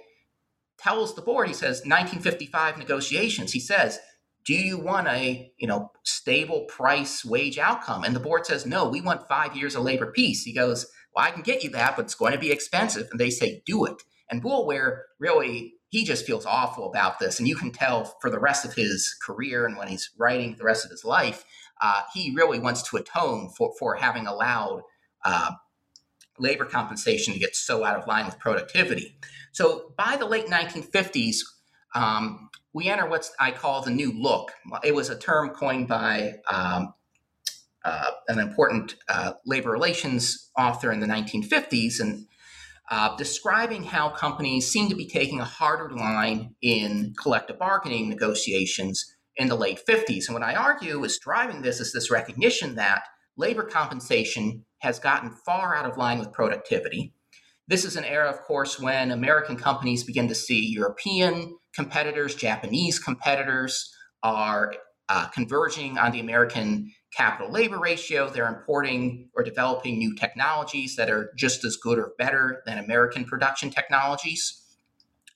[0.79, 4.01] tells the board, he says, 1955 negotiations, he says,
[4.44, 8.04] do you want a you know stable price wage outcome?
[8.04, 10.42] And the board says no we want five years of labor peace.
[10.42, 13.09] He goes well i can get you that but it's going to be expensive.
[13.11, 14.02] And they say do it.
[14.30, 17.38] And boulware really he just feels awful about this.
[17.38, 20.64] And you can tell for the rest of his career and when he's writing the
[20.64, 21.44] rest of his life
[21.80, 24.83] uh, he really wants to atone for, for having allowed
[25.24, 25.50] uh,
[26.38, 29.16] labor compensation to get so out of line with productivity.
[29.52, 31.38] So by the late 1950s
[31.94, 34.52] um, we enter what I call the new look.
[34.83, 36.94] It was a term coined by um,
[37.85, 42.26] uh, an important uh, labor relations author in the 1950s and
[42.90, 49.14] uh, describing how companies seem to be taking a harder line in collective bargaining negotiations
[49.37, 50.26] in the late 50s.
[50.26, 53.04] And what I argue is driving this is this recognition that
[53.37, 57.14] labor compensation has gotten far out of line with productivity.
[57.66, 62.98] This is an era, of course, when American companies begin to see European competitors, Japanese
[62.98, 63.90] competitors
[64.22, 64.74] are
[65.09, 68.29] uh, converging on the American capital labor ratio.
[68.29, 73.24] They're importing or developing new technologies that are just as good or better than American
[73.24, 74.61] production technologies.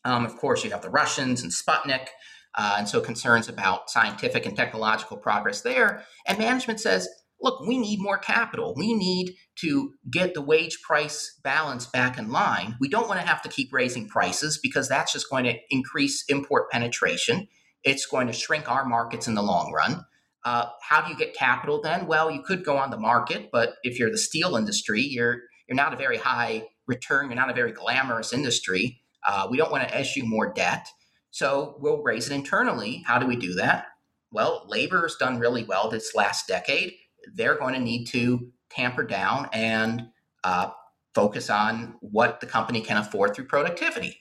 [0.04, 2.08] Um, of course, you have the Russians and Sputnik,
[2.54, 6.04] uh, and so concerns about scientific and technological progress there.
[6.26, 7.08] And management says,
[7.40, 8.74] look, we need more capital.
[8.76, 12.76] We need to get the wage price balance back in line.
[12.80, 16.24] We don't want to have to keep raising prices because that's just going to increase
[16.28, 17.48] import penetration.
[17.84, 20.04] It's going to shrink our markets in the long run.
[20.44, 22.06] Uh, how do you get capital then?
[22.06, 25.76] Well, you could go on the market, but if you're the steel industry, you're you're
[25.76, 27.26] not a very high return.
[27.26, 29.02] You're not a very glamorous industry.
[29.26, 30.86] Uh, we don't want to issue more debt,
[31.30, 33.02] so we'll raise it internally.
[33.06, 33.86] How do we do that?
[34.30, 36.92] Well, labor has done really well this last decade
[37.34, 40.08] they're going to need to tamper down and
[40.44, 40.70] uh,
[41.14, 44.20] focus on what the company can afford through productivity.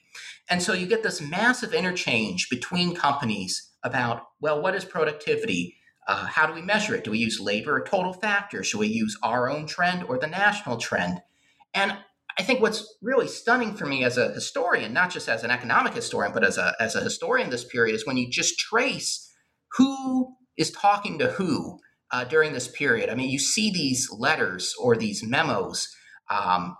[0.50, 5.76] And so you get this massive interchange between companies about, well, what is productivity?
[6.06, 7.04] Uh, how do we measure it?
[7.04, 8.64] Do we use labor or total factor?
[8.64, 11.20] Should we use our own trend or the national trend?
[11.74, 11.96] And
[12.38, 15.92] I think what's really stunning for me as a historian, not just as an economic
[15.92, 19.30] historian, but as a, as a historian this period, is when you just trace
[19.76, 21.78] who is talking to who
[22.12, 23.10] uh, during this period?
[23.10, 25.88] I mean, you see these letters or these memos.
[26.30, 26.76] Um,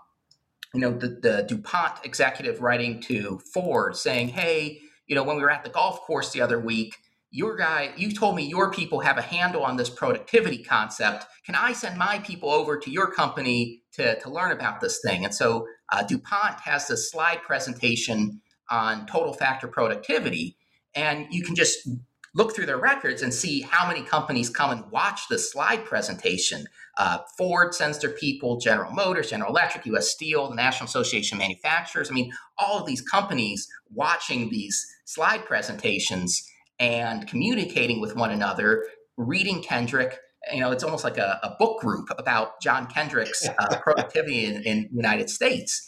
[0.73, 5.41] you know, the, the DuPont executive writing to Ford saying, hey, you know, when we
[5.41, 6.95] were at the golf course the other week,
[7.31, 11.25] your guy, you told me your people have a handle on this productivity concept.
[11.45, 15.25] Can I send my people over to your company to, to learn about this thing?
[15.25, 20.57] And so uh, DuPont has this slide presentation on total factor productivity.
[20.95, 21.87] And you can just
[22.35, 26.67] look through their records and see how many companies come and watch the slide presentation.
[26.97, 31.39] Uh, Ford sends their people, General Motors, General Electric, US Steel, the National Association of
[31.39, 32.09] Manufacturers.
[32.09, 36.47] I mean, all of these companies watching these slide presentations
[36.79, 38.85] and communicating with one another,
[39.17, 40.17] reading Kendrick.
[40.53, 44.63] You know, it's almost like a, a book group about John Kendrick's uh, productivity in,
[44.63, 45.87] in the United States.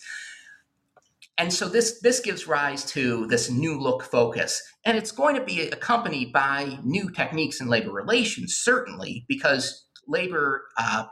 [1.42, 5.44] And so this this gives rise to this new look focus, and it's going to
[5.44, 11.06] be accompanied by new techniques in labor relations, certainly, because labor, uh,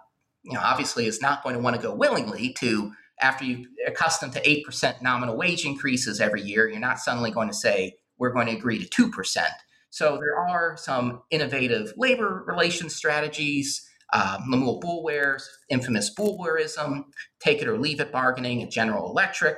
[0.44, 4.34] you know, obviously is not going to want to go willingly to after you're accustomed
[4.34, 6.70] to eight percent nominal wage increases every year.
[6.70, 9.56] You're not suddenly going to say we're going to agree to two percent.
[9.90, 13.84] So there are some innovative labor relations strategies.
[14.14, 17.06] Um, Lemuel Boulware's infamous Boulwareism,
[17.40, 19.58] take it or leave it bargaining at General Electric,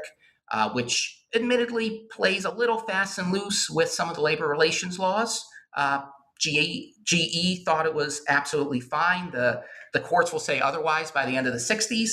[0.52, 5.00] uh, which admittedly plays a little fast and loose with some of the labor relations
[5.00, 5.46] laws.
[5.76, 6.02] Uh,
[6.40, 9.32] GE, GE thought it was absolutely fine.
[9.32, 9.62] The,
[9.94, 12.12] the courts will say otherwise by the end of the 60s.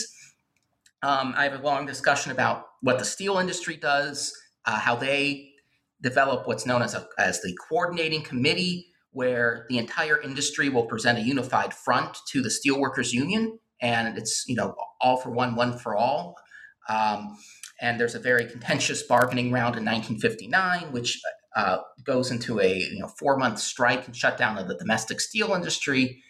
[1.03, 4.33] Um, I have a long discussion about what the steel industry does,
[4.66, 5.51] uh, how they
[6.01, 11.18] develop what's known as, a, as the coordinating committee, where the entire industry will present
[11.18, 15.79] a unified front to the steelworkers union, and it's you know all for one, one
[15.79, 16.37] for all.
[16.88, 17.37] Um,
[17.81, 21.21] and there's a very contentious bargaining round in 1959, which
[21.57, 25.53] uh, goes into a you know four month strike and shutdown of the domestic steel
[25.55, 26.23] industry.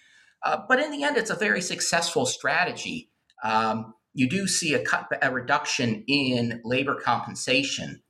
[0.43, 3.11] Uh, but in the end, it's a very successful strategy.
[3.43, 8.03] Um, you do see a, cut, a reduction in labor compensation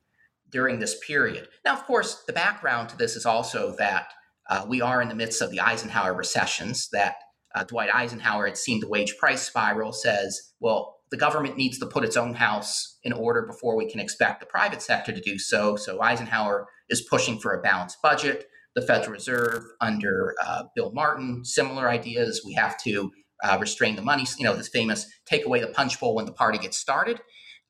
[0.51, 1.47] during this period.
[1.65, 4.07] Now, of course, the background to this is also that
[4.49, 7.15] uh, we are in the midst of the Eisenhower recessions, that
[7.53, 11.85] uh, Dwight Eisenhower had seen the wage price spiral, says, well, the government needs to
[11.85, 15.39] put its own house in order before we can expect the private sector to do
[15.39, 15.75] so.
[15.75, 18.47] So Eisenhower is pushing for a balanced budget.
[18.75, 22.43] The Federal Reserve under uh, Bill Martin, similar ideas.
[22.45, 23.11] We have to
[23.43, 24.25] uh, restrain the money.
[24.37, 27.19] You know, this famous take away the punch bowl when the party gets started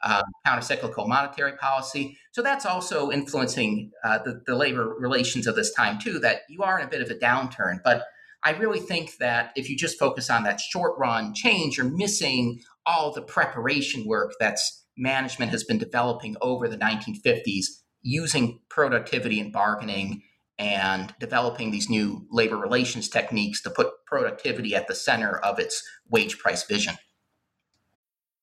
[0.04, 2.18] um, countercyclical monetary policy.
[2.32, 6.64] So that's also influencing uh, the, the labor relations of this time, too, that you
[6.64, 7.80] are in a bit of a downturn.
[7.84, 8.04] But
[8.44, 12.62] I really think that if you just focus on that short run change, you're missing
[12.90, 17.66] all the preparation work that's management has been developing over the 1950s
[18.02, 20.24] using productivity and bargaining
[20.58, 25.84] and developing these new labor relations techniques to put productivity at the center of its
[26.10, 26.96] wage price vision.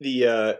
[0.00, 0.52] the uh,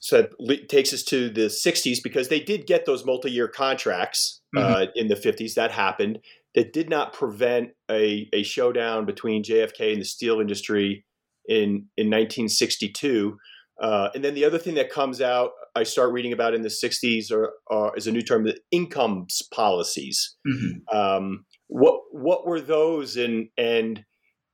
[0.00, 4.60] so it takes us to the 60s because they did get those multi-year contracts uh,
[4.60, 4.74] mm-hmm.
[4.74, 6.20] uh, in the 50s that happened
[6.54, 11.04] that did not prevent a, a showdown between jfk and the steel industry
[11.48, 13.36] in, in 1962
[13.80, 16.68] uh, and then the other thing that comes out i start reading about in the
[16.68, 20.96] 60s are, are is a new term the incomes policies mm-hmm.
[20.96, 24.04] um, what what were those and and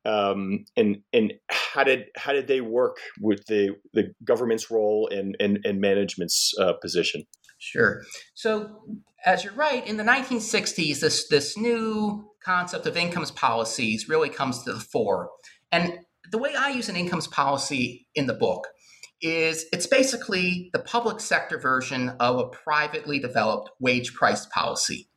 [0.06, 5.36] um, and and how did how did they work with the the government's role and
[5.40, 7.24] and, and management's uh, position?
[7.58, 8.02] Sure.
[8.34, 8.82] So
[9.24, 14.62] as you're right, in the 1960s, this this new concept of incomes policies really comes
[14.62, 15.30] to the fore.
[15.72, 15.98] And
[16.30, 18.68] the way I use an incomes policy in the book
[19.20, 25.08] is it's basically the public sector version of a privately developed wage price policy.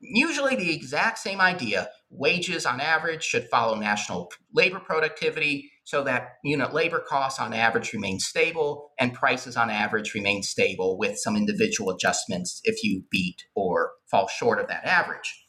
[0.00, 6.36] Usually the exact same idea, wages on average should follow national labor productivity so that
[6.42, 11.36] unit labor costs on average remain stable and prices on average remain stable with some
[11.36, 15.46] individual adjustments if you beat or fall short of that average.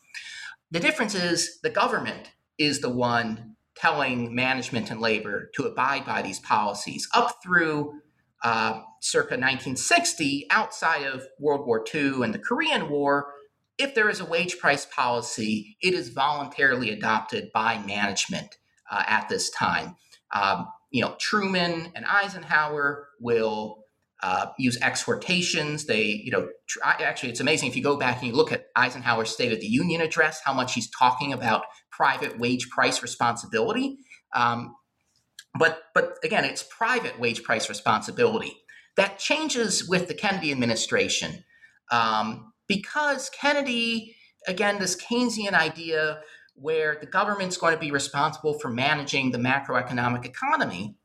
[0.72, 6.22] The difference is the government is the one telling management and labor to abide by
[6.22, 8.02] these policies up through
[8.44, 13.34] uh, circa 1960, outside of World War II and the Korean War
[13.82, 18.58] if there is a wage price policy, it is voluntarily adopted by management
[18.90, 19.96] uh, at this time.
[20.34, 23.84] Um, you know, Truman and Eisenhower will
[24.22, 25.86] uh, use exhortations.
[25.86, 26.50] They, you know,
[26.84, 29.68] actually, it's amazing if you go back and you look at Eisenhower's State of the
[29.68, 33.98] Union address, how much he's talking about private wage price responsibility.
[34.36, 34.76] Um,
[35.58, 38.58] but, but again, it's private wage price responsibility.
[38.96, 41.44] That changes with the Kennedy administration
[41.92, 44.16] um, because Kennedy,
[44.48, 46.22] again, this Keynesian idea
[46.56, 50.96] where the government's going to be responsible for managing the macroeconomic economy.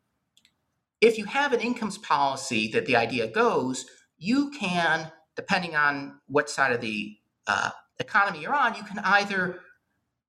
[1.01, 3.85] If you have an incomes policy that the idea goes,
[4.17, 7.17] you can, depending on what side of the
[7.49, 9.59] uh, economy you're on, you can either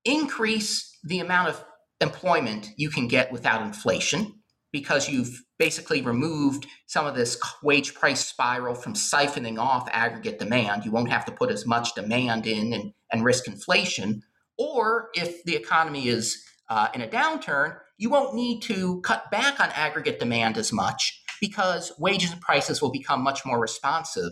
[0.06, 1.64] increase the amount of
[2.02, 4.40] employment you can get without inflation
[4.72, 10.86] because you've basically removed some of this wage price spiral from siphoning off aggregate demand.
[10.86, 14.24] You won't have to put as much demand in and, and risk inflation.
[14.58, 19.60] Or if the economy is uh, in a downturn, you won't need to cut back
[19.60, 24.32] on aggregate demand as much because wages and prices will become much more responsive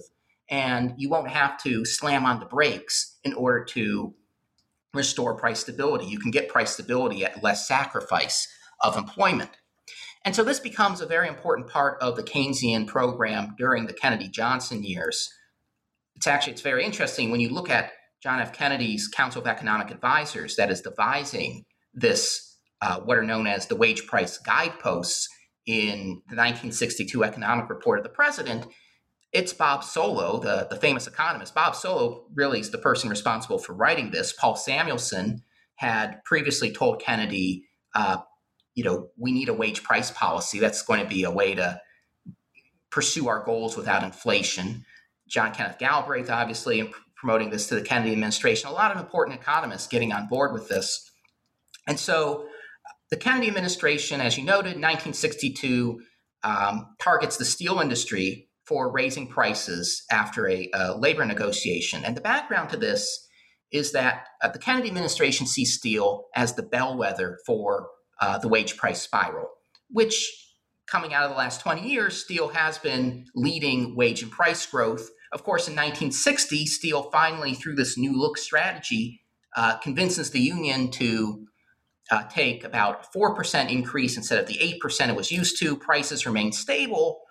[0.49, 4.13] and you won't have to slam on the brakes in order to
[4.93, 6.05] restore price stability.
[6.05, 8.47] You can get price stability at less sacrifice
[8.81, 9.49] of employment.
[10.25, 14.27] And so this becomes a very important part of the Keynesian program during the Kennedy
[14.27, 15.29] Johnson years.
[16.15, 18.51] It's actually it's very interesting when you look at John F.
[18.51, 21.63] Kennedy's Council of Economic Advisors that is devising
[21.93, 25.29] this uh, what are known as the wage price guideposts
[25.65, 28.65] in the 1962 economic report of the president
[29.35, 31.53] it's Bob Solow, the, the famous economist.
[31.53, 34.31] Bob Solow really is the person responsible for writing this.
[34.31, 35.43] Paul Samuelson
[35.75, 38.19] had previously told Kennedy, uh,
[38.75, 40.59] you know, we need a wage price policy.
[40.59, 41.81] That's going to be a way to
[42.91, 44.85] pursue our goals without inflation.
[45.27, 48.69] John Kenneth Galbraith, obviously, promoting this to the Kennedy administration.
[48.69, 51.09] A lot of important economists getting on board with this.
[51.87, 52.47] And so
[53.09, 56.01] the Kennedy administration, as you noted, 1962,
[56.43, 62.03] um, targets the steel industry for raising prices after a, a labor negotiation.
[62.03, 63.27] And the background to this
[63.71, 67.87] is that uh, the Kennedy administration sees steel as the bellwether for
[68.21, 69.49] uh, the wage price spiral,
[69.89, 70.31] which
[70.87, 75.09] coming out of the last 20 years, steel has been leading wage and price growth.
[75.31, 79.21] Of course, in 1960, steel finally, through this new look strategy,
[79.55, 81.47] uh, convinces the union to
[82.11, 85.75] uh, take about 4% increase instead of the 8% it was used to.
[85.75, 87.21] Prices remain stable.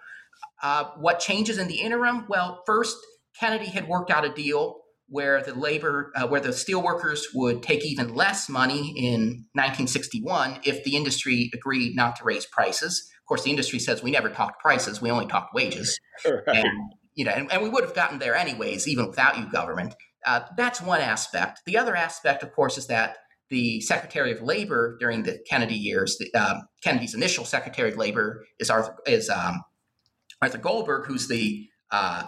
[0.63, 2.27] Uh, what changes in the interim?
[2.29, 2.97] Well, first,
[3.39, 7.85] Kennedy had worked out a deal where the labor, uh, where the steelworkers would take
[7.85, 13.11] even less money in 1961 if the industry agreed not to raise prices.
[13.23, 15.99] Of course, the industry says we never talked prices; we only talked wages.
[16.25, 16.59] Right.
[16.65, 19.95] And you know, and, and, we would have gotten there anyways, even without you, government.
[20.25, 21.61] Uh, that's one aspect.
[21.67, 23.17] The other aspect, of course, is that
[23.51, 28.45] the Secretary of Labor during the Kennedy years, the, um, Kennedy's initial Secretary of Labor
[28.59, 29.63] is Arthur, is um,
[30.41, 32.25] Arthur Goldberg, who's the uh,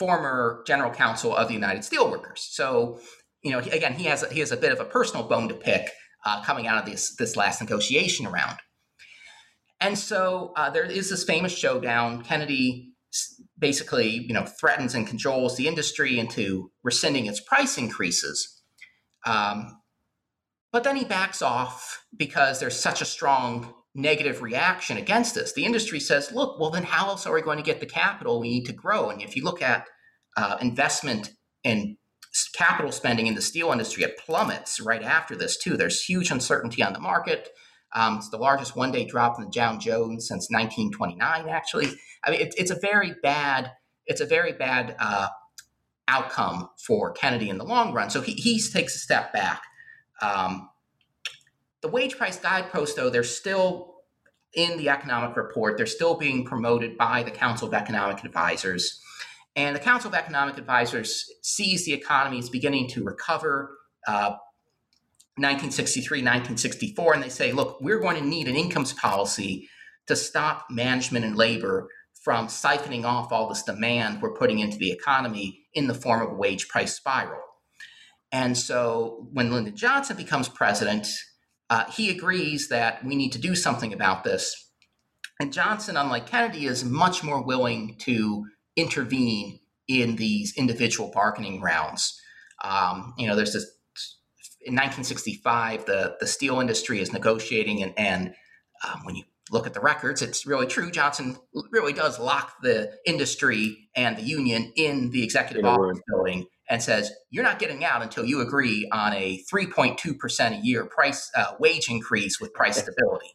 [0.00, 2.38] former general counsel of the United Steelworkers.
[2.38, 2.98] So,
[3.42, 5.54] you know, again, he has a, he has a bit of a personal bone to
[5.54, 5.90] pick
[6.24, 8.58] uh, coming out of this this last negotiation round.
[9.78, 12.22] And so uh, there is this famous showdown.
[12.22, 12.94] Kennedy
[13.58, 18.62] basically, you know, threatens and cajoles the industry into rescinding its price increases.
[19.26, 19.80] Um,
[20.72, 25.52] but then he backs off because there's such a strong negative reaction against this.
[25.52, 28.40] The industry says, look, well, then how else are we going to get the capital
[28.40, 29.10] we need to grow?
[29.10, 29.86] And if you look at
[30.36, 31.32] uh, investment
[31.64, 31.96] and
[32.54, 35.76] capital spending in the steel industry, it plummets right after this, too.
[35.76, 37.48] There's huge uncertainty on the market.
[37.94, 41.88] Um, it's the largest one day drop in the Dow Jones since 1929, actually.
[42.24, 43.72] I mean, it, it's a very bad,
[44.06, 45.28] it's a very bad uh,
[46.06, 48.10] outcome for Kennedy in the long run.
[48.10, 49.62] So he, he takes a step back.
[50.22, 50.69] Um,
[51.82, 53.94] the wage price guideposts, though, they're still
[54.54, 55.76] in the economic report.
[55.76, 59.00] They're still being promoted by the Council of Economic Advisors.
[59.56, 63.76] And the Council of Economic Advisors sees the economy is beginning to recover.
[64.06, 64.36] Uh,
[65.36, 69.68] 1963, 1964, and they say, look, we're going to need an incomes policy
[70.06, 71.88] to stop management and labor
[72.22, 76.32] from siphoning off all this demand we're putting into the economy in the form of
[76.32, 77.40] a wage price spiral.
[78.32, 81.08] And so when Lyndon Johnson becomes president,
[81.70, 84.70] uh, he agrees that we need to do something about this.
[85.40, 88.44] And Johnson, unlike Kennedy, is much more willing to
[88.76, 92.20] intervene in these individual bargaining rounds.
[92.62, 93.66] Um, you know, there's this
[94.62, 98.34] in 1965, the, the steel industry is negotiating, and, and
[98.86, 100.90] um, when you look at the records, it's really true.
[100.90, 101.36] Johnson
[101.70, 106.82] really does lock the industry and the union in the executive in office building and
[106.82, 111.52] says you're not getting out until you agree on a 3.2% a year price uh,
[111.58, 113.34] wage increase with price stability.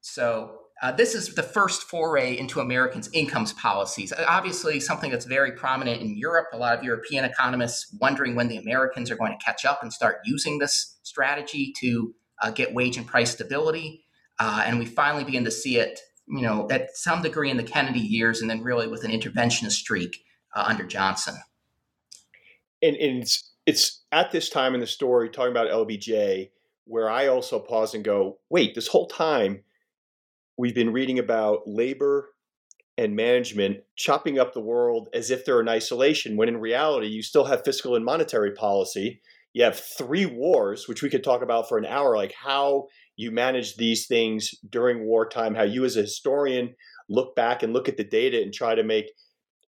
[0.00, 4.12] So uh, this is the first foray into Americans' incomes policies.
[4.12, 6.48] Uh, obviously, something that's very prominent in Europe.
[6.52, 9.92] A lot of European economists wondering when the Americans are going to catch up and
[9.92, 12.12] start using this strategy to
[12.42, 14.04] uh, get wage and price stability.
[14.40, 17.62] Uh, and we finally begin to see it, you know, at some degree in the
[17.62, 20.24] Kennedy years, and then really with an interventionist streak
[20.56, 21.36] uh, under Johnson.
[22.82, 26.50] And, and it's, it's at this time in the story talking about LBJ
[26.84, 29.62] where I also pause and go, wait, this whole time
[30.58, 32.30] we've been reading about labor
[32.98, 37.22] and management chopping up the world as if they're in isolation, when in reality, you
[37.22, 39.20] still have fiscal and monetary policy.
[39.54, 43.30] You have three wars, which we could talk about for an hour, like how you
[43.30, 46.74] manage these things during wartime, how you as a historian
[47.08, 49.06] look back and look at the data and try to make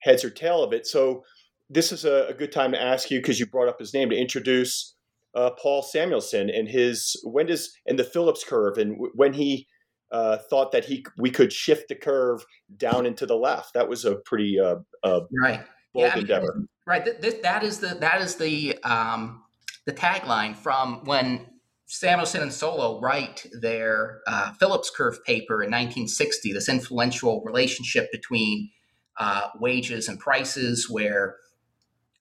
[0.01, 0.87] heads or tail of it.
[0.87, 1.25] So,
[1.73, 4.11] this is a, a good time to ask you because you brought up his name
[4.11, 4.95] to introduce
[5.35, 9.67] uh, Paul Samuelson and his when does and the Phillips curve and w- when he
[10.11, 12.45] uh, thought that he we could shift the curve
[12.77, 13.75] down into the left.
[13.75, 15.65] That was a pretty uh, uh, right
[15.95, 16.65] bold yeah, endeavor.
[16.87, 17.05] right.
[17.05, 19.43] Th- that is the that is the um,
[19.87, 21.47] the tagline from when
[21.87, 26.53] Samuelson and Solow write their uh, Phillips curve paper in 1960.
[26.53, 28.71] This influential relationship between
[29.19, 31.37] uh, wages and prices, where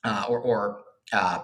[0.03, 0.81] uh, or, or
[1.13, 1.39] uh,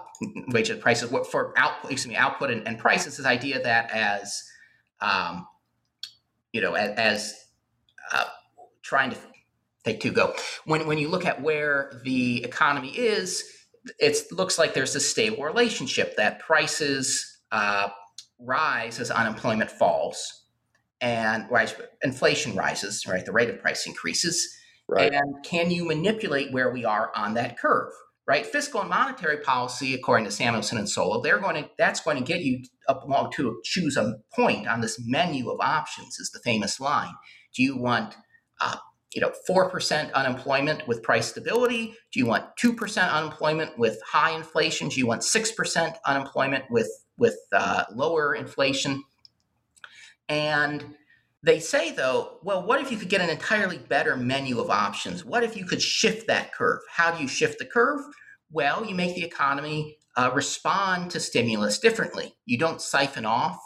[0.50, 3.18] wages prices what for output, excuse me, output and, and prices.
[3.18, 4.44] This idea that as
[5.02, 5.48] um,
[6.52, 7.46] you know, as, as
[8.12, 8.26] uh,
[8.82, 9.18] trying to
[9.84, 10.34] take two go.
[10.66, 13.44] When when you look at where the economy is,
[14.00, 17.90] it looks like there's a stable relationship that prices uh,
[18.40, 20.46] rise as unemployment falls,
[21.02, 23.06] and rise, inflation rises.
[23.08, 24.56] Right, the rate of price increases.
[24.90, 25.14] Right.
[25.14, 27.92] And can you manipulate where we are on that curve?
[28.28, 28.46] Right?
[28.46, 32.24] Fiscal and monetary policy, according to Samuelson and Solow, they're going to that's going to
[32.24, 36.20] get you up along to choose a point on this menu of options.
[36.20, 37.14] Is the famous line?
[37.56, 38.18] Do you want
[38.60, 38.76] uh,
[39.14, 41.96] you know four percent unemployment with price stability?
[42.12, 44.90] Do you want two percent unemployment with high inflation?
[44.90, 49.04] Do you want six percent unemployment with with uh, lower inflation?
[50.28, 50.96] And
[51.44, 55.24] they say, though, well, what if you could get an entirely better menu of options?
[55.24, 56.80] What if you could shift that curve?
[56.90, 58.02] How do you shift the curve?
[58.52, 62.36] Well, you make the economy uh, respond to stimulus differently.
[62.46, 63.60] You don't siphon off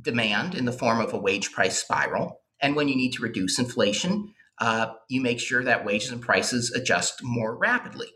[0.00, 2.40] demand in the form of a wage price spiral.
[2.60, 6.72] And when you need to reduce inflation, uh, you make sure that wages and prices
[6.72, 8.08] adjust more rapidly.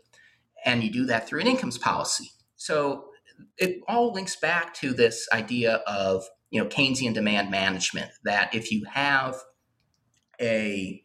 [0.65, 2.31] And you do that through an incomes policy.
[2.55, 3.05] So
[3.57, 6.23] it all links back to this idea of
[6.53, 9.35] you know Keynesian demand management that if you have
[10.39, 11.03] a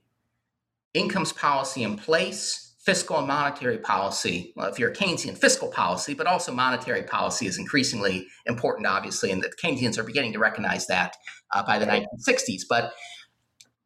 [0.92, 6.12] incomes policy in place, fiscal and monetary policy, well, if you're a Keynesian fiscal policy,
[6.12, 10.86] but also monetary policy is increasingly important, obviously, and the Keynesians are beginning to recognize
[10.88, 11.16] that
[11.55, 12.62] uh, by the 1960s.
[12.68, 12.92] But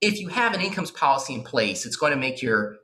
[0.01, 2.79] if you have an incomes policy in place, it's going to make your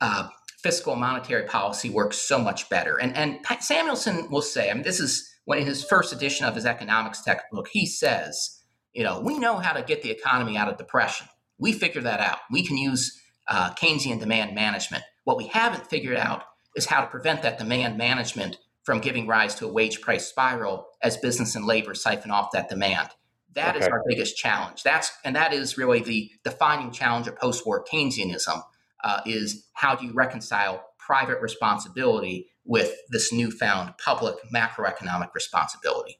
[0.00, 0.28] uh,
[0.60, 2.96] fiscal monetary policy work so much better.
[2.96, 6.54] And and Samuelson will say, I mean, this is when in his first edition of
[6.54, 8.60] his economics textbook, he says,
[8.92, 11.28] you know, we know how to get the economy out of depression.
[11.58, 12.40] We figured that out.
[12.50, 13.18] We can use
[13.48, 15.04] uh, Keynesian demand management.
[15.24, 16.42] What we haven't figured out
[16.74, 20.88] is how to prevent that demand management from giving rise to a wage price spiral
[21.02, 23.08] as business and labor siphon off that demand.
[23.54, 23.84] That okay.
[23.84, 24.82] is our biggest challenge.
[24.82, 28.62] That's and that is really the defining challenge of post-war Keynesianism.
[29.04, 36.18] Uh, is how do you reconcile private responsibility with this newfound public macroeconomic responsibility.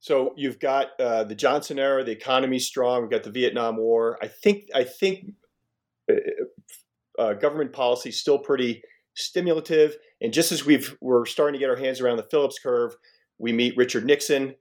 [0.00, 3.02] So you've got uh, the Johnson era, the economy's strong.
[3.02, 4.18] We've got the Vietnam War.
[4.22, 5.32] I think I think
[6.10, 6.14] uh,
[7.18, 8.82] uh, government policy is still pretty
[9.14, 9.96] stimulative.
[10.20, 12.94] And just as we've we're starting to get our hands around the Phillips curve,
[13.38, 14.54] we meet Richard Nixon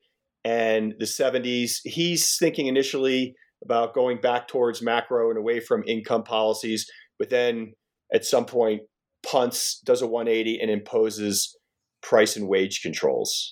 [0.44, 1.80] and the 70s.
[1.84, 6.90] He's thinking initially about going back towards macro and away from income policies,
[7.20, 7.74] but then
[8.14, 8.82] at some point
[9.30, 11.56] punts, does a 180, and imposes
[12.02, 13.52] price and wage controls.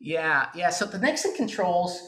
[0.00, 0.70] Yeah, yeah.
[0.70, 1.98] So the Nixon controls,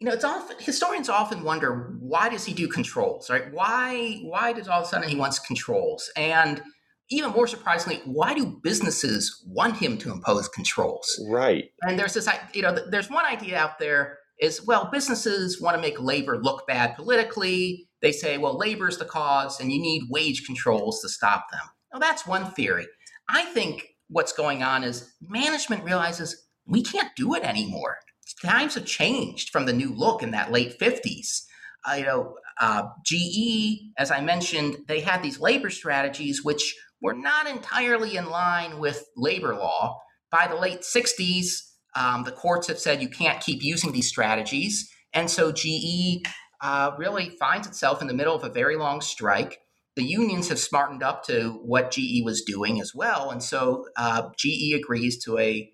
[0.00, 3.52] you know, it's often historians often wonder why does he do controls, right?
[3.52, 6.10] Why why does all of a sudden he wants controls?
[6.16, 6.62] And
[7.10, 11.06] even more surprisingly, why do businesses want him to impose controls?
[11.28, 11.66] Right.
[11.82, 15.80] And there's this, you know, there's one idea out there is well, businesses want to
[15.80, 17.88] make labor look bad politically.
[18.02, 21.62] They say, well, labor is the cause, and you need wage controls to stop them.
[21.94, 22.88] Now, that's one theory.
[23.28, 27.98] I think what's going on is management realizes we can't do it anymore.
[28.42, 31.44] Times have changed from the new look in that late 50s.
[31.88, 37.14] Uh, you know, uh, GE, as I mentioned, they had these labor strategies which were
[37.14, 40.00] not entirely in line with labor law.
[40.32, 41.58] By the late 60s,
[41.94, 44.90] um, the courts have said you can't keep using these strategies.
[45.12, 46.26] And so GE
[46.60, 49.60] uh, really finds itself in the middle of a very long strike.
[49.96, 53.30] The unions have smartened up to what GE was doing as well.
[53.30, 55.72] And so uh, GE agrees to a,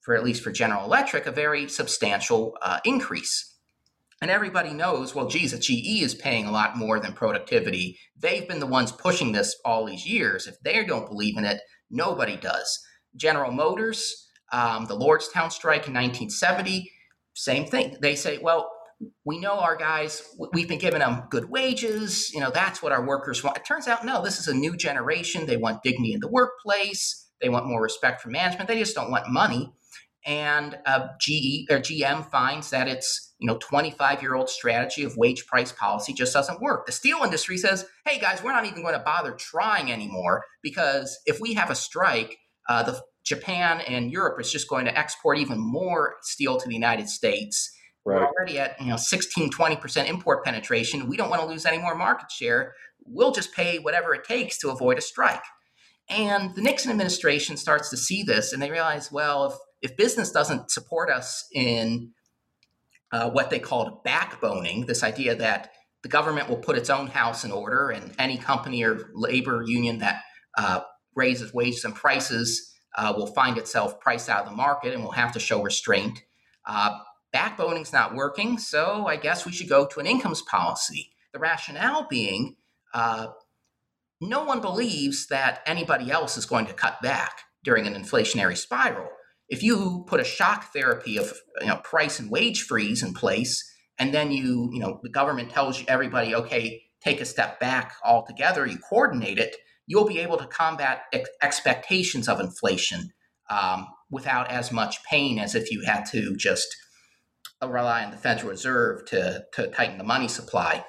[0.00, 3.50] for at least for General Electric, a very substantial uh, increase.
[4.20, 8.60] And everybody knows, well, geez, GE is paying a lot more than productivity, they've been
[8.60, 10.46] the ones pushing this all these years.
[10.46, 11.60] If they don't believe in it,
[11.90, 12.80] nobody does.
[13.16, 16.90] General Motors, um, the Lordstown strike in 1970,
[17.34, 17.96] same thing.
[18.02, 18.70] They say, well,
[19.24, 20.22] we know our guys,
[20.52, 22.32] we've been giving them good wages.
[22.32, 23.56] You know, that's what our workers want.
[23.56, 25.46] It turns out, no, this is a new generation.
[25.46, 27.28] They want dignity in the workplace.
[27.40, 28.68] They want more respect from management.
[28.68, 29.72] They just don't want money.
[30.26, 30.76] And
[31.18, 35.72] GE or GM finds that it's you know 25 year old strategy of wage price
[35.72, 39.00] policy just doesn't work the steel industry says hey guys we're not even going to
[39.00, 42.36] bother trying anymore because if we have a strike
[42.68, 46.74] uh, the japan and europe is just going to export even more steel to the
[46.74, 47.74] united states
[48.04, 48.20] right.
[48.20, 51.78] we're already at you know 16 20% import penetration we don't want to lose any
[51.78, 52.74] more market share
[53.04, 55.42] we'll just pay whatever it takes to avoid a strike
[56.08, 59.54] and the nixon administration starts to see this and they realize well if
[59.90, 62.10] if business doesn't support us in
[63.12, 65.70] uh, what they called backboning this idea that
[66.02, 69.98] the government will put its own house in order and any company or labor union
[69.98, 70.22] that
[70.56, 70.80] uh,
[71.14, 75.12] raises wages and prices uh, will find itself priced out of the market and will
[75.12, 76.22] have to show restraint.
[76.66, 76.98] Uh,
[77.32, 81.10] backboning's not working, so I guess we should go to an incomes policy.
[81.32, 82.56] The rationale being
[82.92, 83.28] uh,
[84.20, 89.08] no one believes that anybody else is going to cut back during an inflationary spiral.
[89.48, 93.64] If you put a shock therapy of you know, price and wage freeze in place,
[93.98, 98.66] and then you, you know, the government tells everybody, okay, take a step back altogether,
[98.66, 99.56] you coordinate it,
[99.86, 103.10] you'll be able to combat ex- expectations of inflation
[103.48, 106.76] um, without as much pain as if you had to just
[107.68, 110.84] rely on the Federal Reserve to, to tighten the money supply.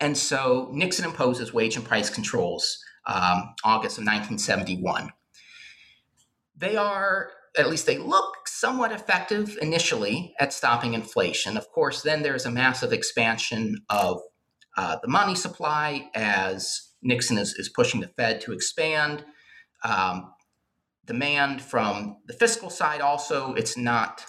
[0.00, 5.10] And so Nixon imposes wage and price controls um, August of 1971.
[6.56, 11.56] They are at least they look somewhat effective initially at stopping inflation.
[11.56, 14.20] Of course, then there's a massive expansion of
[14.76, 19.24] uh, the money supply as Nixon is, is pushing the Fed to expand.
[19.82, 20.32] Um,
[21.04, 24.24] demand from the fiscal side also, it's not,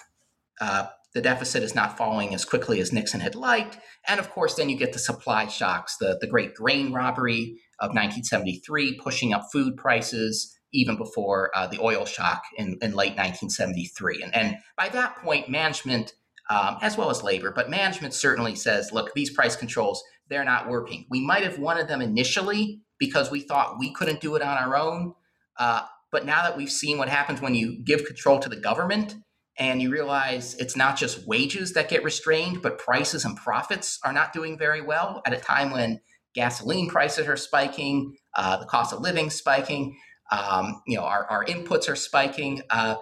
[0.60, 3.78] uh, the deficit is not falling as quickly as Nixon had liked.
[4.06, 7.88] And of course, then you get the supply shocks, the, the great grain robbery of
[7.88, 14.22] 1973, pushing up food prices even before uh, the oil shock in, in late 1973.
[14.22, 16.14] And, and, by that point, management,
[16.48, 20.68] um, as well as labor, but management certainly says, look, these price controls, they're not
[20.68, 21.06] working.
[21.10, 24.76] We might have wanted them initially because we thought we couldn't do it on our
[24.76, 25.14] own.
[25.58, 25.82] Uh,
[26.12, 29.16] but now that we've seen what happens when you give control to the government
[29.60, 34.12] and you realize it's not just wages that get restrained, but prices and profits are
[34.12, 36.00] not doing very well at a time when
[36.34, 39.96] gasoline prices are spiking, uh, the cost of living spiking
[40.30, 42.62] um, you know, our, our inputs are spiking.
[42.70, 42.96] Uh,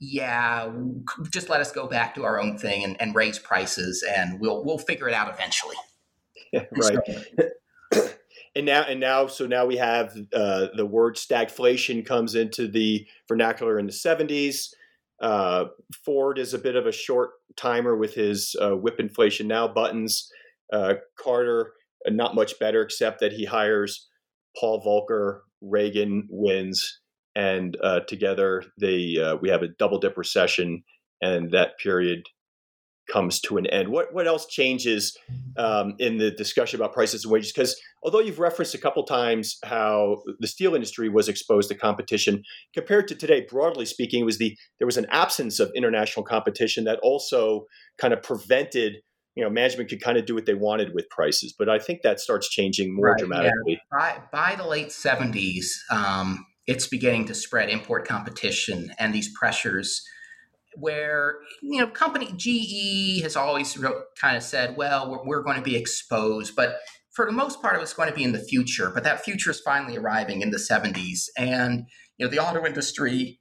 [0.00, 0.70] yeah,
[1.30, 4.64] just let us go back to our own thing and, and raise prices, and we'll
[4.64, 5.76] we'll figure it out eventually.
[6.52, 8.14] Yeah, right.
[8.56, 13.06] and now and now, so now we have uh, the word stagflation comes into the
[13.28, 14.74] vernacular in the seventies.
[15.20, 15.66] Uh,
[16.04, 20.28] Ford is a bit of a short timer with his uh, whip inflation now buttons.
[20.72, 21.72] Uh, Carter,
[22.06, 24.08] uh, not much better, except that he hires
[24.58, 27.00] Paul Volcker Reagan wins,
[27.34, 30.82] and uh, together they uh, we have a double dip recession,
[31.20, 32.22] and that period
[33.14, 33.88] comes to an end.
[33.88, 35.16] What what else changes
[35.56, 37.52] um, in the discussion about prices and wages?
[37.52, 42.42] Because although you've referenced a couple times how the steel industry was exposed to competition,
[42.74, 46.98] compared to today, broadly speaking, was the there was an absence of international competition that
[47.02, 47.66] also
[47.98, 48.96] kind of prevented
[49.36, 52.02] you know management could kind of do what they wanted with prices but i think
[52.02, 54.20] that starts changing more right, dramatically yeah.
[54.32, 60.04] by, by the late 70s um, it's beginning to spread import competition and these pressures
[60.76, 63.78] where you know company ge has always
[64.20, 66.78] kind of said well we're, we're going to be exposed but
[67.12, 69.50] for the most part it was going to be in the future but that future
[69.50, 71.84] is finally arriving in the 70s and
[72.18, 73.40] you know the auto industry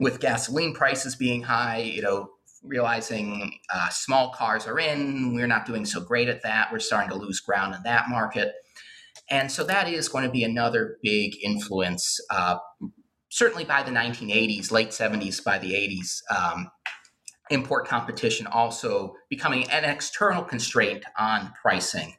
[0.00, 2.30] with gasoline prices being high you know
[2.62, 5.34] realizing uh, small cars are in.
[5.34, 6.72] We're not doing so great at that.
[6.72, 8.54] We're starting to lose ground in that market.
[9.30, 12.58] And so that is going to be another big influence, uh,
[13.32, 16.20] certainly by the 1980s, late 70s, by the 80s.
[16.30, 16.70] Um,
[17.50, 22.14] import competition also becoming an external constraint on pricing.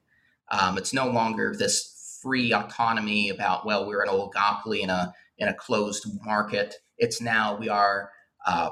[0.49, 5.47] Um, it's no longer this free autonomy about well we're an oligopoly in a in
[5.47, 6.75] a closed market.
[6.97, 8.09] It's now we are
[8.47, 8.69] uh,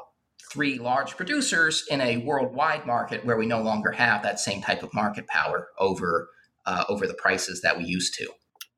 [0.52, 4.82] three large producers in a worldwide market where we no longer have that same type
[4.84, 6.30] of market power over
[6.66, 8.28] uh, over the prices that we used to.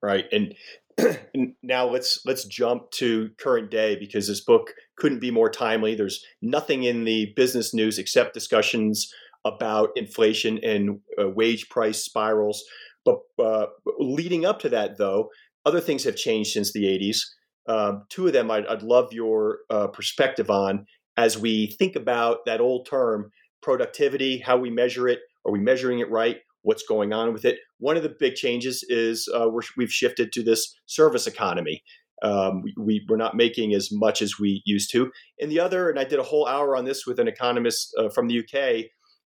[0.02, 0.54] Right, and
[1.64, 5.96] now let's let's jump to current day because this book couldn't be more timely.
[5.96, 9.12] There's nothing in the business news except discussions
[9.46, 12.64] about inflation and uh, wage price spirals.
[13.06, 13.66] But uh,
[14.00, 15.30] leading up to that, though,
[15.66, 17.18] other things have changed since the 80s.
[17.68, 20.86] Um, two of them I'd, I'd love your uh, perspective on
[21.18, 23.32] as we think about that old term
[23.62, 25.20] productivity, how we measure it.
[25.46, 26.38] Are we measuring it right?
[26.64, 27.60] What's going on with it?
[27.78, 29.48] One of the big changes is uh,
[29.78, 31.84] we have shifted to this service economy.
[32.24, 35.12] Um, we, we're not making as much as we used to.
[35.40, 38.10] And the other, and I did a whole hour on this with an economist uh,
[38.10, 38.86] from the UK,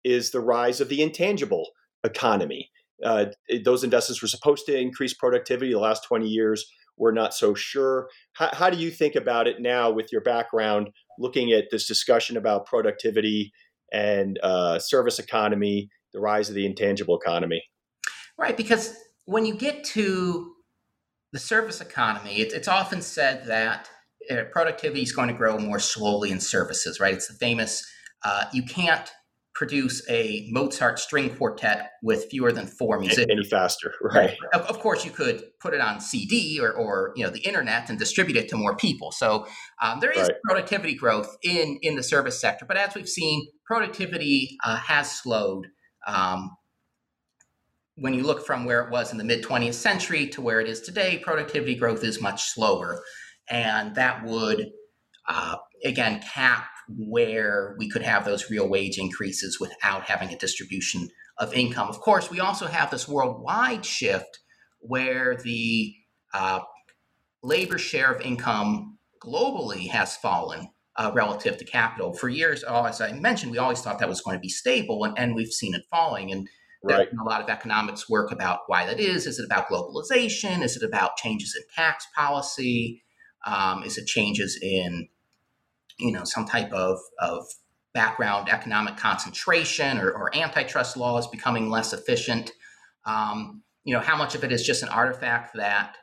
[0.03, 1.69] is the rise of the intangible
[2.03, 2.69] economy.
[3.03, 3.27] Uh,
[3.63, 6.65] those investments were supposed to increase productivity the last 20 years.
[6.97, 8.09] We're not so sure.
[8.34, 12.38] How, how do you think about it now with your background, looking at this discussion
[12.38, 13.51] about productivity
[13.91, 17.64] and uh, service economy, the rise of the intangible economy?
[18.38, 18.95] Right, because
[19.26, 20.53] when you get to
[21.32, 23.89] the service economy, it, it's often said that
[24.30, 27.14] uh, productivity is going to grow more slowly in services, right?
[27.14, 27.86] It's the famous
[28.24, 29.12] uh, you can't
[29.53, 34.36] produce a Mozart string quartet with fewer than four musicians any faster, right?
[34.53, 37.89] Of, of, course, you could put it on CD or, or you know the internet
[37.89, 39.12] and distribute it to more people.
[39.12, 39.47] So
[39.82, 40.38] um, there is right.
[40.47, 45.68] productivity growth in in the service sector, but as we've seen, productivity uh, has slowed.
[46.08, 46.56] Um,
[47.95, 50.68] when you look from where it was in the mid 20th century to where it
[50.68, 53.04] is today, productivity growth is much slower,
[53.49, 54.72] and that would
[55.28, 61.08] uh, again cap where we could have those real wage increases without having a distribution
[61.38, 61.88] of income.
[61.88, 64.39] Of course, we also have this worldwide shift
[64.80, 65.93] where the
[66.34, 66.62] uh,
[67.43, 70.70] labor share of income globally has fallen
[71.02, 72.14] uh, relative to capital.
[72.14, 75.04] For years, oh, as I mentioned, we always thought that was going to be stable,
[75.04, 76.32] and, and we've seen it falling.
[76.32, 76.47] And
[76.84, 77.10] there's right.
[77.20, 79.26] a lot of economics work about why that is.
[79.26, 80.64] Is it about globalization?
[80.64, 83.04] Is it about changes in tax policy?
[83.45, 85.08] Um, is it changes in
[85.97, 87.45] you know some type of of
[87.93, 92.52] background economic concentration or, or antitrust laws becoming less efficient.
[93.06, 95.95] Um, you know how much of it is just an artifact that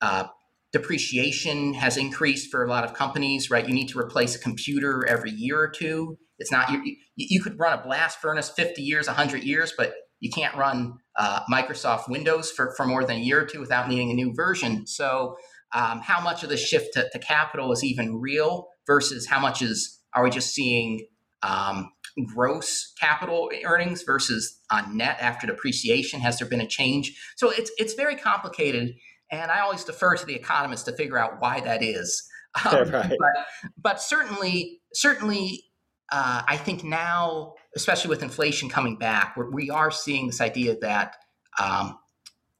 [0.00, 0.24] uh,
[0.72, 3.66] depreciation has increased for a lot of companies, right?
[3.66, 6.16] You need to replace a computer every year or two.
[6.38, 6.96] It's not you.
[7.16, 11.40] You could run a blast furnace 50 years, 100 years, but you can't run uh,
[11.50, 14.86] Microsoft Windows for, for more than a year or two without needing a new version.
[14.86, 15.36] So,
[15.72, 19.62] um, how much of the shift to, to capital is even real versus how much
[19.62, 21.06] is are we just seeing
[21.44, 21.92] um,
[22.34, 26.20] gross capital earnings versus on net after depreciation?
[26.20, 27.16] Has there been a change?
[27.36, 28.94] So it's it's very complicated,
[29.30, 32.26] and I always defer to the economists to figure out why that is.
[32.64, 33.16] Um, right.
[33.16, 33.46] but,
[33.80, 35.62] but certainly, certainly,
[36.10, 40.76] uh, I think now, especially with inflation coming back, we're, we are seeing this idea
[40.80, 41.14] that
[41.60, 41.96] um,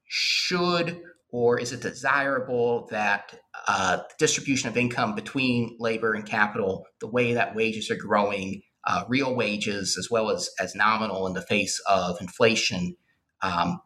[0.07, 1.03] should
[1.33, 7.35] or is it desirable that uh, distribution of income between labor and capital, the way
[7.35, 11.81] that wages are growing, uh, real wages as well as, as nominal in the face
[11.89, 12.97] of inflation,
[13.43, 13.81] um,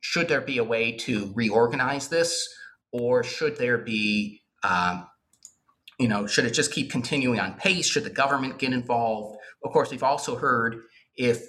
[0.00, 2.48] should there be a way to reorganize this,
[2.92, 5.06] or should there be, um,
[5.98, 7.86] you know, should it just keep continuing on pace?
[7.86, 9.38] Should the government get involved?
[9.64, 10.76] Of course, we've also heard
[11.16, 11.42] if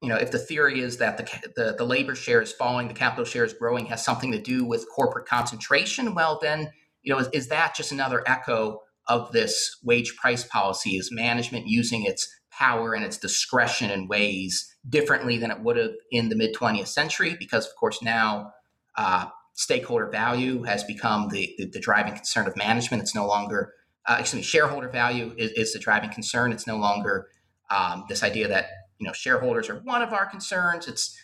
[0.00, 2.94] you know, if the theory is that the, the, the labor share is falling, the
[2.94, 6.70] capital share is growing, has something to do with corporate concentration, well, then,
[7.02, 10.90] you know, is, is that just another echo of this wage price policy?
[10.90, 12.28] Is management using its
[12.58, 16.88] power and its discretion in ways differently than it would have in the mid 20th
[16.88, 17.36] century?
[17.38, 18.52] Because, of course, now
[18.96, 23.02] uh, stakeholder value has become the, the, the, driving concern of management.
[23.02, 23.72] It's no longer,
[24.06, 26.52] uh, excuse me, shareholder value is, is the driving concern.
[26.52, 27.28] It's no longer
[27.70, 31.16] um, this idea that you know shareholders are one of our concerns it's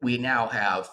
[0.00, 0.88] we now have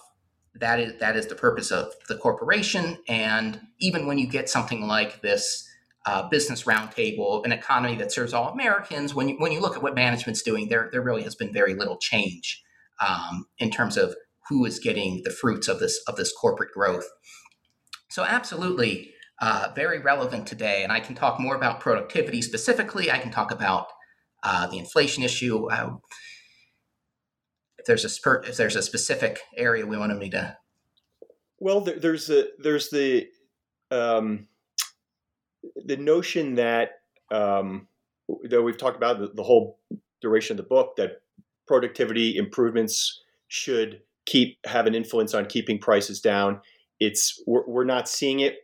[0.55, 4.87] that is that is the purpose of the corporation and even when you get something
[4.87, 5.66] like this
[6.07, 9.83] uh, business roundtable an economy that serves all americans when you when you look at
[9.83, 12.63] what management's doing there there really has been very little change
[13.05, 14.15] um, in terms of
[14.49, 17.07] who is getting the fruits of this of this corporate growth
[18.09, 23.19] so absolutely uh, very relevant today and i can talk more about productivity specifically i
[23.19, 23.87] can talk about
[24.43, 25.69] uh, the inflation issue.
[25.69, 25.97] Uh,
[27.77, 30.57] if there's a spurt, if there's a specific area we wanted me to.
[31.59, 33.27] Well, there, there's a there's the
[33.91, 34.47] um,
[35.75, 36.91] the notion that
[37.31, 37.87] um,
[38.43, 39.79] that we've talked about the, the whole
[40.21, 41.21] duration of the book that
[41.67, 46.61] productivity improvements should keep have an influence on keeping prices down.
[46.99, 48.57] It's we're, we're not seeing it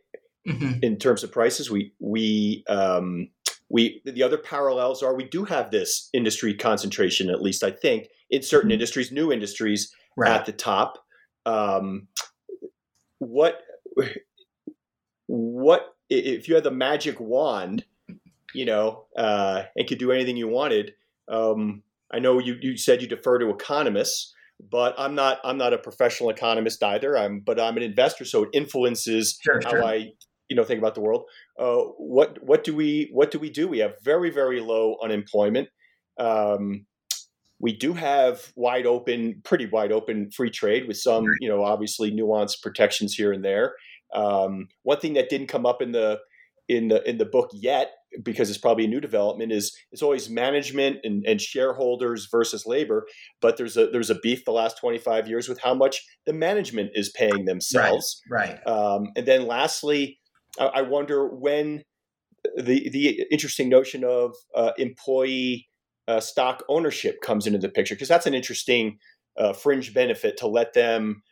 [0.46, 0.80] mm-hmm.
[0.82, 1.70] in terms of prices.
[1.70, 3.28] We we um,
[3.68, 8.08] we the other parallels are we do have this industry concentration, at least I think,
[8.30, 8.74] in certain mm-hmm.
[8.74, 10.30] industries, new industries right.
[10.30, 10.98] at the top.
[11.46, 12.08] Um,
[13.18, 13.62] what
[15.26, 17.84] what if you had the magic wand,
[18.54, 20.94] you know, uh, and could do anything you wanted?
[21.28, 24.34] Um, I know you, you said you defer to economists,
[24.70, 27.16] but I'm not I'm not a professional economist either.
[27.16, 29.84] I'm but I'm an investor, so it influences sure, how sure.
[29.84, 30.12] I
[30.48, 31.24] you know think about the world.
[31.58, 33.66] Uh, what what do we what do we do?
[33.68, 35.68] We have very very low unemployment.
[36.18, 36.86] Um,
[37.60, 42.10] we do have wide open, pretty wide open free trade with some, you know, obviously
[42.10, 43.74] nuanced protections here and there.
[44.14, 46.20] Um, one thing that didn't come up in the
[46.68, 47.92] in the in the book yet
[48.22, 53.06] because it's probably a new development is it's always management and, and shareholders versus labor
[53.42, 56.90] but there's a there's a beef the last 25 years with how much the management
[56.94, 58.66] is paying themselves right, right.
[58.66, 60.18] Um, and then lastly
[60.58, 61.82] I, I, wonder when
[62.56, 65.68] the the interesting notion of uh, employee
[66.08, 68.98] uh, stock ownership comes into the picture because that's an interesting
[69.36, 71.22] uh, fringe benefit to let them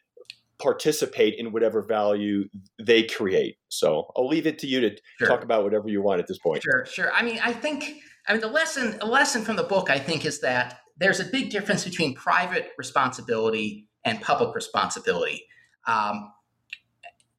[0.63, 2.45] participate in whatever value
[2.81, 3.57] they create.
[3.69, 5.29] So I'll leave it to you to sure.
[5.29, 6.63] talk about whatever you want at this point.
[6.63, 7.13] Sure, sure.
[7.13, 7.95] I mean, I think
[8.29, 11.25] I mean the lesson a lesson from the book I think is that there's a
[11.25, 15.45] big difference between private responsibility and public responsibility,
[15.87, 16.33] um,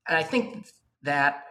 [0.07, 0.67] and I think
[1.03, 1.45] that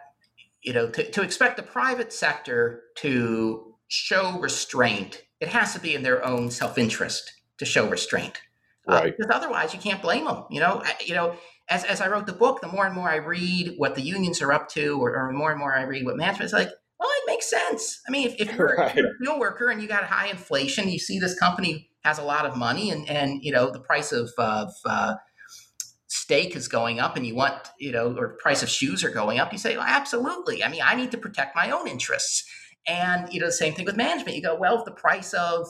[0.63, 5.95] you know to, to expect the private sector to show restraint, it has to be
[5.95, 8.41] in their own self interest to show restraint.
[8.89, 9.13] Uh, right.
[9.13, 10.45] Uh, because otherwise, you can't blame them.
[10.51, 11.37] You know, you know,
[11.69, 14.43] as, as I wrote the book, the more and more I read what the unions
[14.43, 16.71] are up to, or, or more and more I read what management is like,
[17.03, 18.01] well, it makes sense.
[18.07, 18.95] I mean, if, if, you're, right.
[18.95, 22.23] you're, a steel worker and you got high inflation, you see this company has a
[22.23, 25.15] lot of money, and and you know the price of, of uh,
[26.07, 29.41] steak is going up, and you want you know, or price of shoes are going
[29.41, 29.53] up.
[29.53, 30.63] You say, well, absolutely.
[30.63, 32.45] I mean, I need to protect my own interests,
[32.87, 34.37] and you know the same thing with management.
[34.37, 35.67] You go, well, if the price of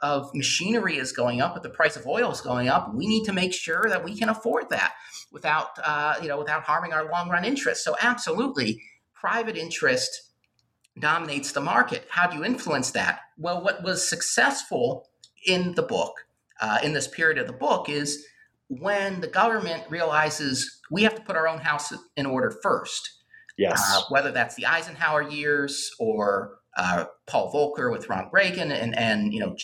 [0.00, 3.24] of machinery is going up, but the price of oil is going up, we need
[3.24, 4.92] to make sure that we can afford that
[5.32, 7.84] without uh, you know without harming our long run interests.
[7.84, 8.82] So absolutely,
[9.14, 10.30] private interest
[10.98, 12.06] dominates the market.
[12.10, 13.20] How do you influence that?
[13.38, 15.08] Well, what was successful
[15.46, 16.12] in the book,
[16.60, 18.26] uh, in this period of the book, is
[18.68, 23.12] when the government realizes we have to put our own house in order first.
[23.58, 23.80] Yes.
[23.94, 29.32] Uh, whether that's the Eisenhower years or uh, Paul Volcker with Ronald Reagan, and and
[29.32, 29.56] you know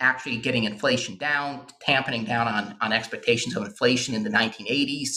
[0.00, 5.10] actually getting inflation down, tamping down on on expectations of inflation in the 1980s.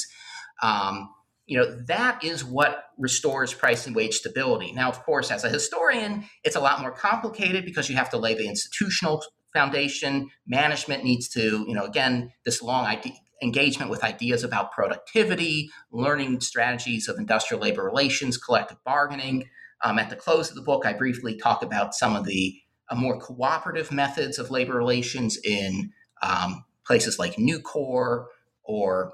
[0.64, 1.10] Um,
[1.46, 4.72] you know that is what restores price and wage stability.
[4.72, 8.18] Now, of course, as a historian, it's a lot more complicated because you have to
[8.18, 9.24] lay the institutional
[9.54, 10.30] foundation.
[10.48, 12.86] Management needs to, you know, again, this long
[13.42, 19.50] engagement with ideas about productivity, learning strategies of industrial labor relations, collective bargaining.
[19.84, 22.60] Um, at the close of the book, I briefly talk about some of the
[22.90, 28.26] uh, more cooperative methods of labor relations in um, places like Nucor
[28.64, 29.14] or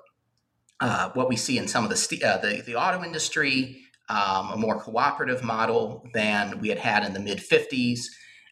[0.80, 4.51] uh, what we see in some of the, st- uh, the, the, auto industry, um,
[4.51, 8.01] a more cooperative model than we had had in the mid 50s.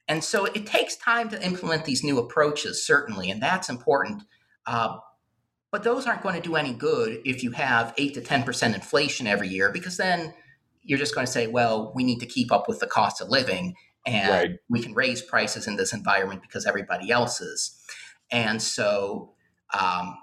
[0.08, 4.24] And so it takes time to implement these new approaches, certainly, and that's important.
[4.66, 4.98] Uh,
[5.72, 9.28] but those aren't going to do any good if you have 8 to 10% inflation
[9.28, 10.34] every year, because then
[10.84, 13.30] you're just going to say, well, we need to keep up with the cost of
[13.30, 13.76] living
[14.06, 14.60] and right.
[14.70, 17.80] we can raise prices in this environment because everybody else is.
[18.32, 19.34] And so
[19.78, 20.18] um,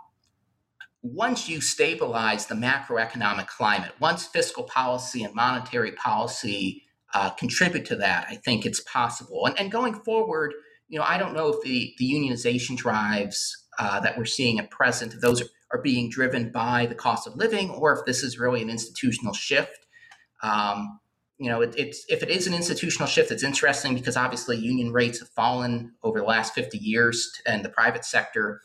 [1.02, 6.82] once you stabilize the macroeconomic climate, once fiscal policy and monetary policy
[7.14, 9.46] uh, contribute to that, I think it's possible.
[9.46, 10.52] And, and, going forward,
[10.88, 14.70] you know, I don't know if the, the unionization drives uh, that we're seeing at
[14.70, 18.22] present, if those are, are being driven by the cost of living or if this
[18.22, 19.85] is really an institutional shift.
[20.42, 21.00] Um,
[21.38, 24.92] you know, it, it's if it is an institutional shift, it's interesting because obviously union
[24.92, 28.62] rates have fallen over the last 50 years and the private sector.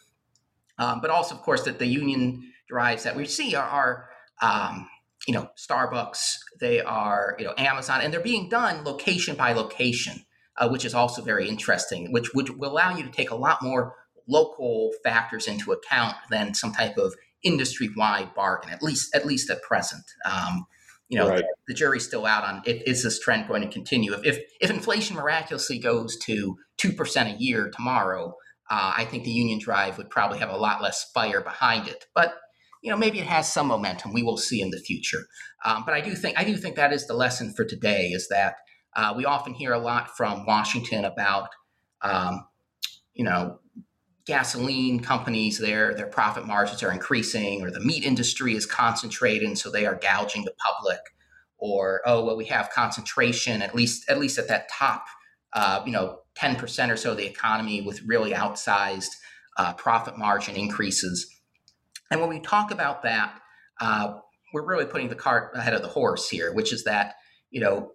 [0.78, 4.10] Um, but also, of course, that the union drives that we see are, are
[4.42, 4.88] um,
[5.28, 10.26] you know, Starbucks, they are, you know, Amazon, and they're being done location by location,
[10.58, 13.62] uh, which is also very interesting, which would will allow you to take a lot
[13.62, 13.96] more
[14.28, 17.14] local factors into account than some type of
[17.44, 20.04] industry-wide bargain, at least at least at present.
[20.26, 20.66] Um,
[21.12, 21.44] you know, right.
[21.68, 24.14] the, jury's still out on if, is this trend going to continue.
[24.14, 28.34] If, if, if inflation miraculously goes to 2% a year tomorrow,
[28.70, 32.06] uh, I think the union drive would probably have a lot less fire behind it.
[32.16, 32.36] But,
[32.82, 34.14] you know, maybe it has some momentum.
[34.14, 35.26] We will see in the future.
[35.66, 38.30] Um, but I do think I do think that is the lesson for today is
[38.30, 38.56] that
[38.96, 41.50] uh, we often hear a lot from Washington about,
[42.02, 42.46] um,
[43.14, 43.60] you know,
[44.32, 49.70] gasoline companies, their their profit margins are increasing, or the meat industry is concentrating, so
[49.70, 51.02] they are gouging the public,
[51.58, 55.04] or oh well, we have concentration at least at least at that top,
[55.52, 59.10] uh, you know, ten percent or so of the economy with really outsized
[59.58, 61.30] uh, profit margin increases.
[62.10, 63.38] And when we talk about that,
[63.82, 64.14] uh,
[64.54, 67.16] we're really putting the cart ahead of the horse here, which is that
[67.50, 67.92] you know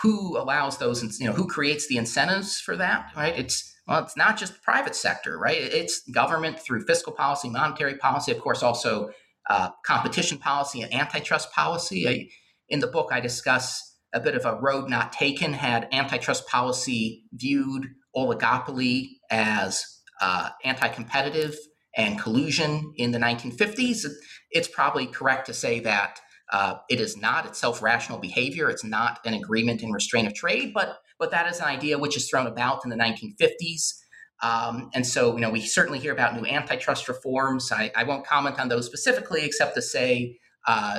[0.00, 3.38] who allows those, you know, who creates the incentives for that, right?
[3.38, 5.58] It's well, it's not just the private sector, right?
[5.58, 9.10] It's government through fiscal policy, monetary policy, of course, also
[9.48, 12.08] uh, competition policy and antitrust policy.
[12.08, 12.28] I,
[12.68, 15.52] in the book, I discuss a bit of a road not taken.
[15.52, 19.84] Had antitrust policy viewed oligopoly as
[20.20, 21.56] uh, anti-competitive
[21.96, 24.06] and collusion in the 1950s,
[24.50, 26.20] it's probably correct to say that
[26.52, 27.46] uh, it is not.
[27.46, 28.70] It's self-rational behavior.
[28.70, 32.16] It's not an agreement in restraint of trade, but but that is an idea which
[32.16, 33.94] is thrown about in the 1950s.
[34.42, 37.70] Um, and so, you know, we certainly hear about new antitrust reforms.
[37.70, 40.98] I, I won't comment on those specifically, except to say, uh,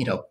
[0.00, 0.24] you know,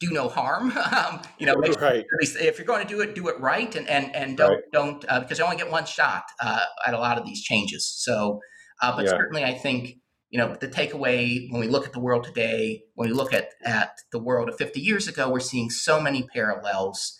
[0.00, 0.76] do no harm.
[0.92, 2.04] um, you know, right.
[2.20, 4.62] if you're going to do it, do it right, and and and don't right.
[4.72, 7.88] don't uh, because you only get one shot uh, at a lot of these changes.
[7.88, 8.40] So,
[8.82, 9.12] uh, but yeah.
[9.12, 9.98] certainly, I think
[10.30, 13.50] you know, the takeaway when we look at the world today, when we look at,
[13.64, 17.16] at the world of 50 years ago, we're seeing so many parallels.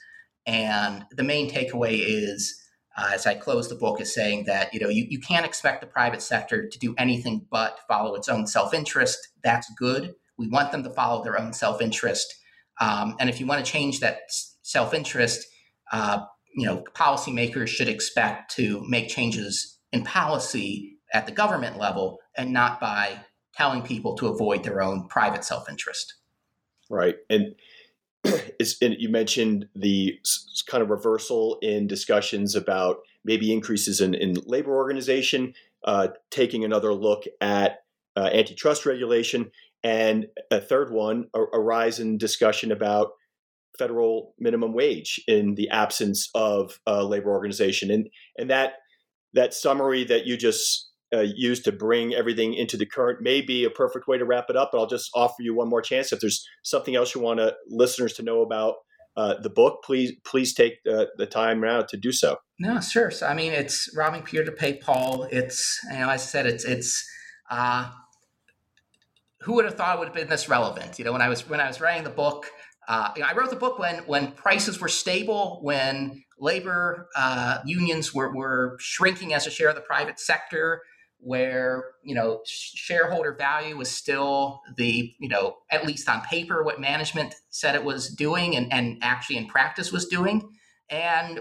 [0.47, 2.61] And the main takeaway is,
[2.97, 5.81] uh, as I close the book, is saying that, you know, you, you can't expect
[5.81, 9.19] the private sector to do anything but follow its own self-interest.
[9.43, 10.15] That's good.
[10.37, 12.35] We want them to follow their own self-interest.
[12.81, 14.19] Um, and if you want to change that
[14.63, 15.47] self-interest,
[15.93, 16.21] uh,
[16.55, 22.53] you know, policymakers should expect to make changes in policy at the government level and
[22.53, 23.19] not by
[23.57, 26.15] telling people to avoid their own private self interest.
[26.91, 27.17] Right.
[27.31, 27.55] And,
[28.59, 30.19] is, you mentioned the
[30.67, 35.55] kind of reversal in discussions about maybe increases in, in labor organization,
[35.85, 37.85] uh, taking another look at
[38.17, 39.51] uh, antitrust regulation,
[39.83, 43.13] and a third one, a, a rise in discussion about
[43.79, 47.91] federal minimum wage in the absence of uh, labor organization.
[47.91, 48.09] And,
[48.39, 48.75] and that,
[49.35, 53.65] that summary that you just uh, used to bring everything into the current may be
[53.65, 54.71] a perfect way to wrap it up.
[54.73, 56.13] But I'll just offer you one more chance.
[56.13, 58.75] If there's something else you want to, listeners to know about
[59.17, 62.39] uh, the book, please please take the, the time now to do so.
[62.59, 63.11] No, sure.
[63.11, 65.29] So I mean, it's robbing Peter to pay Paul.
[65.31, 67.07] It's you know, as I said, it's it's.
[67.51, 67.91] Uh,
[69.43, 70.99] who would have thought it would have been this relevant?
[70.99, 72.51] You know, when I was when I was writing the book,
[72.89, 77.59] uh, you know, I wrote the book when when prices were stable, when labor uh,
[77.65, 80.83] unions were, were shrinking as a share of the private sector,
[81.19, 86.81] where you know shareholder value was still the you know at least on paper what
[86.81, 90.51] management said it was doing and, and actually in practice was doing.
[90.91, 91.41] And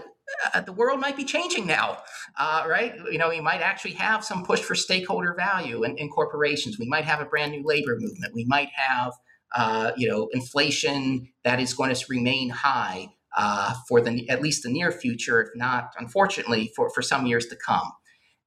[0.54, 1.98] uh, the world might be changing now
[2.36, 2.94] uh, right?
[3.10, 6.78] You know we might actually have some push for stakeholder value in, in corporations.
[6.78, 8.34] We might have a brand new labor movement.
[8.34, 9.12] We might have
[9.54, 14.62] uh, you know inflation that is going to remain high uh, for the at least
[14.64, 17.92] the near future if not unfortunately for, for some years to come.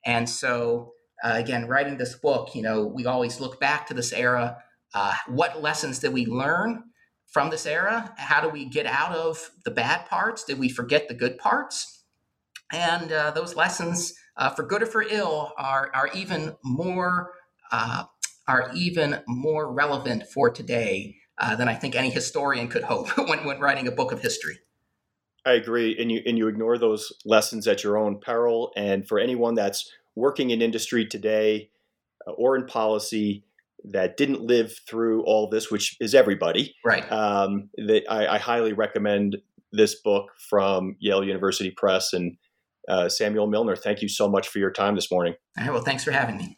[0.06, 4.14] And so uh, again, writing this book, you know, we always look back to this
[4.14, 4.58] era.
[4.94, 6.84] Uh, what lessons did we learn
[7.28, 8.14] from this era?
[8.18, 10.44] How do we get out of the bad parts?
[10.44, 12.04] Did we forget the good parts?
[12.72, 17.32] And uh, those lessons, uh, for good or for ill, are are even more
[17.72, 18.04] uh,
[18.48, 21.16] are even more relevant for today
[21.58, 24.60] than I think any historian could hope when, when writing a book of history.
[25.46, 28.74] I agree, and you and you ignore those lessons at your own peril.
[28.76, 31.70] And for anyone that's working in industry today
[32.28, 33.44] uh, or in policy
[33.84, 36.76] that didn't live through all this, which is everybody.
[36.84, 37.10] Right.
[37.12, 39.38] Um, that I, I, highly recommend
[39.72, 42.36] this book from Yale University Press and
[42.90, 43.76] uh, Samuel Milner.
[43.76, 45.36] Thank you so much for your time this morning.
[45.58, 45.74] All right.
[45.74, 46.58] Well, thanks for having me.